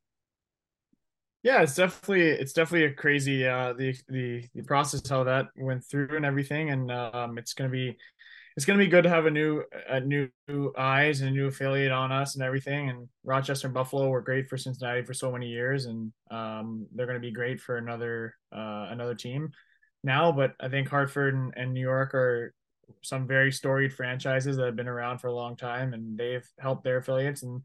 Yeah, 1.43 1.63
it's 1.63 1.77
definitely 1.77 2.23
it's 2.29 2.53
definitely 2.53 2.87
a 2.89 2.93
crazy 2.93 3.47
uh, 3.47 3.73
the 3.73 3.97
the 4.09 4.45
the 4.55 4.63
process 4.63 5.09
how 5.09 5.25
that 5.25 5.47
went 5.57 5.85
through 5.85 6.15
and 6.17 6.27
everything, 6.27 6.71
and 6.71 6.91
um, 6.91 7.39
it's 7.39 7.55
going 7.55 7.71
to 7.71 7.73
be 7.73 7.97
it's 8.59 8.65
going 8.65 8.77
to 8.77 8.85
be 8.85 8.91
good 8.91 9.05
to 9.05 9.09
have 9.09 9.27
a 9.27 9.31
new 9.31 9.63
a 9.89 10.01
new, 10.01 10.29
eyes 10.77 11.21
and 11.21 11.31
a 11.31 11.33
new 11.33 11.47
affiliate 11.47 11.93
on 11.93 12.11
us 12.11 12.35
and 12.35 12.43
everything. 12.43 12.91
And 12.91 13.09
Rochester 13.23 13.69
and 13.69 13.75
Buffalo 13.75 14.09
were 14.09 14.21
great 14.21 14.49
for 14.49 14.57
Cincinnati 14.57 15.03
for 15.05 15.15
so 15.15 15.31
many 15.31 15.47
years, 15.47 15.87
and 15.87 16.13
um, 16.33 16.89
they're 16.93 17.07
going 17.07 17.23
to 17.23 17.25
be 17.25 17.31
great 17.31 17.61
for 17.61 17.77
another 17.77 18.35
uh, 18.53 18.89
another 18.91 19.15
team 19.15 19.53
now. 20.03 20.33
But 20.33 20.57
I 20.59 20.69
think 20.69 20.89
Hartford 20.89 21.35
and, 21.35 21.55
and 21.57 21.73
New 21.73 21.81
York 21.81 22.15
are 22.15 22.53
some 23.03 23.29
very 23.29 23.53
storied 23.53 23.93
franchises 23.93 24.57
that 24.57 24.67
have 24.67 24.75
been 24.75 24.89
around 24.89 25.19
for 25.19 25.29
a 25.29 25.37
long 25.37 25.55
time, 25.55 25.95
and 25.95 26.19
they've 26.19 26.45
helped 26.59 26.83
their 26.83 26.97
affiliates. 26.97 27.45
And 27.45 27.63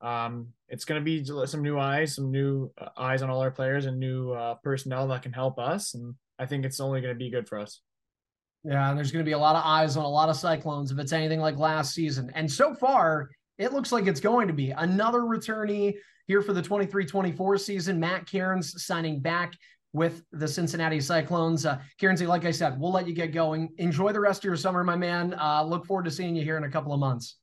um, 0.00 0.50
it's 0.68 0.84
going 0.84 1.00
to 1.00 1.04
be 1.04 1.24
some 1.24 1.62
new 1.62 1.76
eyes, 1.76 2.14
some 2.14 2.30
new 2.30 2.70
uh, 2.78 2.90
eyes 2.96 3.22
on 3.22 3.30
all 3.30 3.40
our 3.40 3.50
players, 3.50 3.86
and 3.86 3.98
new 3.98 4.30
uh, 4.30 4.54
personnel 4.62 5.08
that 5.08 5.22
can 5.22 5.32
help 5.32 5.58
us. 5.58 5.94
And 5.94 6.14
I 6.38 6.46
think 6.46 6.64
it's 6.64 6.78
only 6.78 7.00
going 7.00 7.14
to 7.14 7.18
be 7.18 7.30
good 7.30 7.48
for 7.48 7.58
us. 7.58 7.80
Yeah, 8.64 8.90
and 8.90 8.98
there's 8.98 9.10
going 9.10 9.24
to 9.24 9.28
be 9.28 9.32
a 9.32 9.38
lot 9.38 9.56
of 9.56 9.62
eyes 9.64 9.96
on 9.96 10.04
a 10.04 10.08
lot 10.08 10.28
of 10.28 10.36
Cyclones 10.36 10.90
if 10.92 10.98
it's 10.98 11.12
anything 11.12 11.40
like 11.40 11.56
last 11.56 11.94
season. 11.94 12.30
And 12.34 12.50
so 12.50 12.74
far, 12.74 13.30
it 13.58 13.72
looks 13.72 13.90
like 13.90 14.06
it's 14.06 14.20
going 14.20 14.48
to 14.48 14.54
be 14.54 14.70
another 14.70 15.20
returnee 15.20 15.94
here 16.26 16.42
for 16.42 16.52
the 16.52 16.62
23 16.62 17.06
24 17.06 17.58
season. 17.58 17.98
Matt 17.98 18.26
Cairns 18.26 18.84
signing 18.84 19.20
back 19.20 19.54
with 19.92 20.22
the 20.32 20.46
Cincinnati 20.46 21.00
Cyclones. 21.00 21.66
Uh, 21.66 21.78
Cairns, 21.98 22.22
like 22.22 22.44
I 22.44 22.50
said, 22.50 22.78
we'll 22.78 22.92
let 22.92 23.08
you 23.08 23.14
get 23.14 23.32
going. 23.32 23.70
Enjoy 23.78 24.12
the 24.12 24.20
rest 24.20 24.40
of 24.40 24.44
your 24.44 24.56
summer, 24.56 24.84
my 24.84 24.96
man. 24.96 25.34
Uh, 25.34 25.64
look 25.64 25.86
forward 25.86 26.04
to 26.04 26.10
seeing 26.10 26.36
you 26.36 26.44
here 26.44 26.56
in 26.56 26.64
a 26.64 26.70
couple 26.70 26.92
of 26.92 27.00
months. 27.00 27.36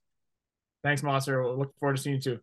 Thanks, 0.84 1.04
Monster. 1.04 1.42
We'll 1.42 1.58
look 1.58 1.74
forward 1.80 1.98
to 1.98 2.02
seeing 2.02 2.16
you 2.16 2.22
too. 2.22 2.40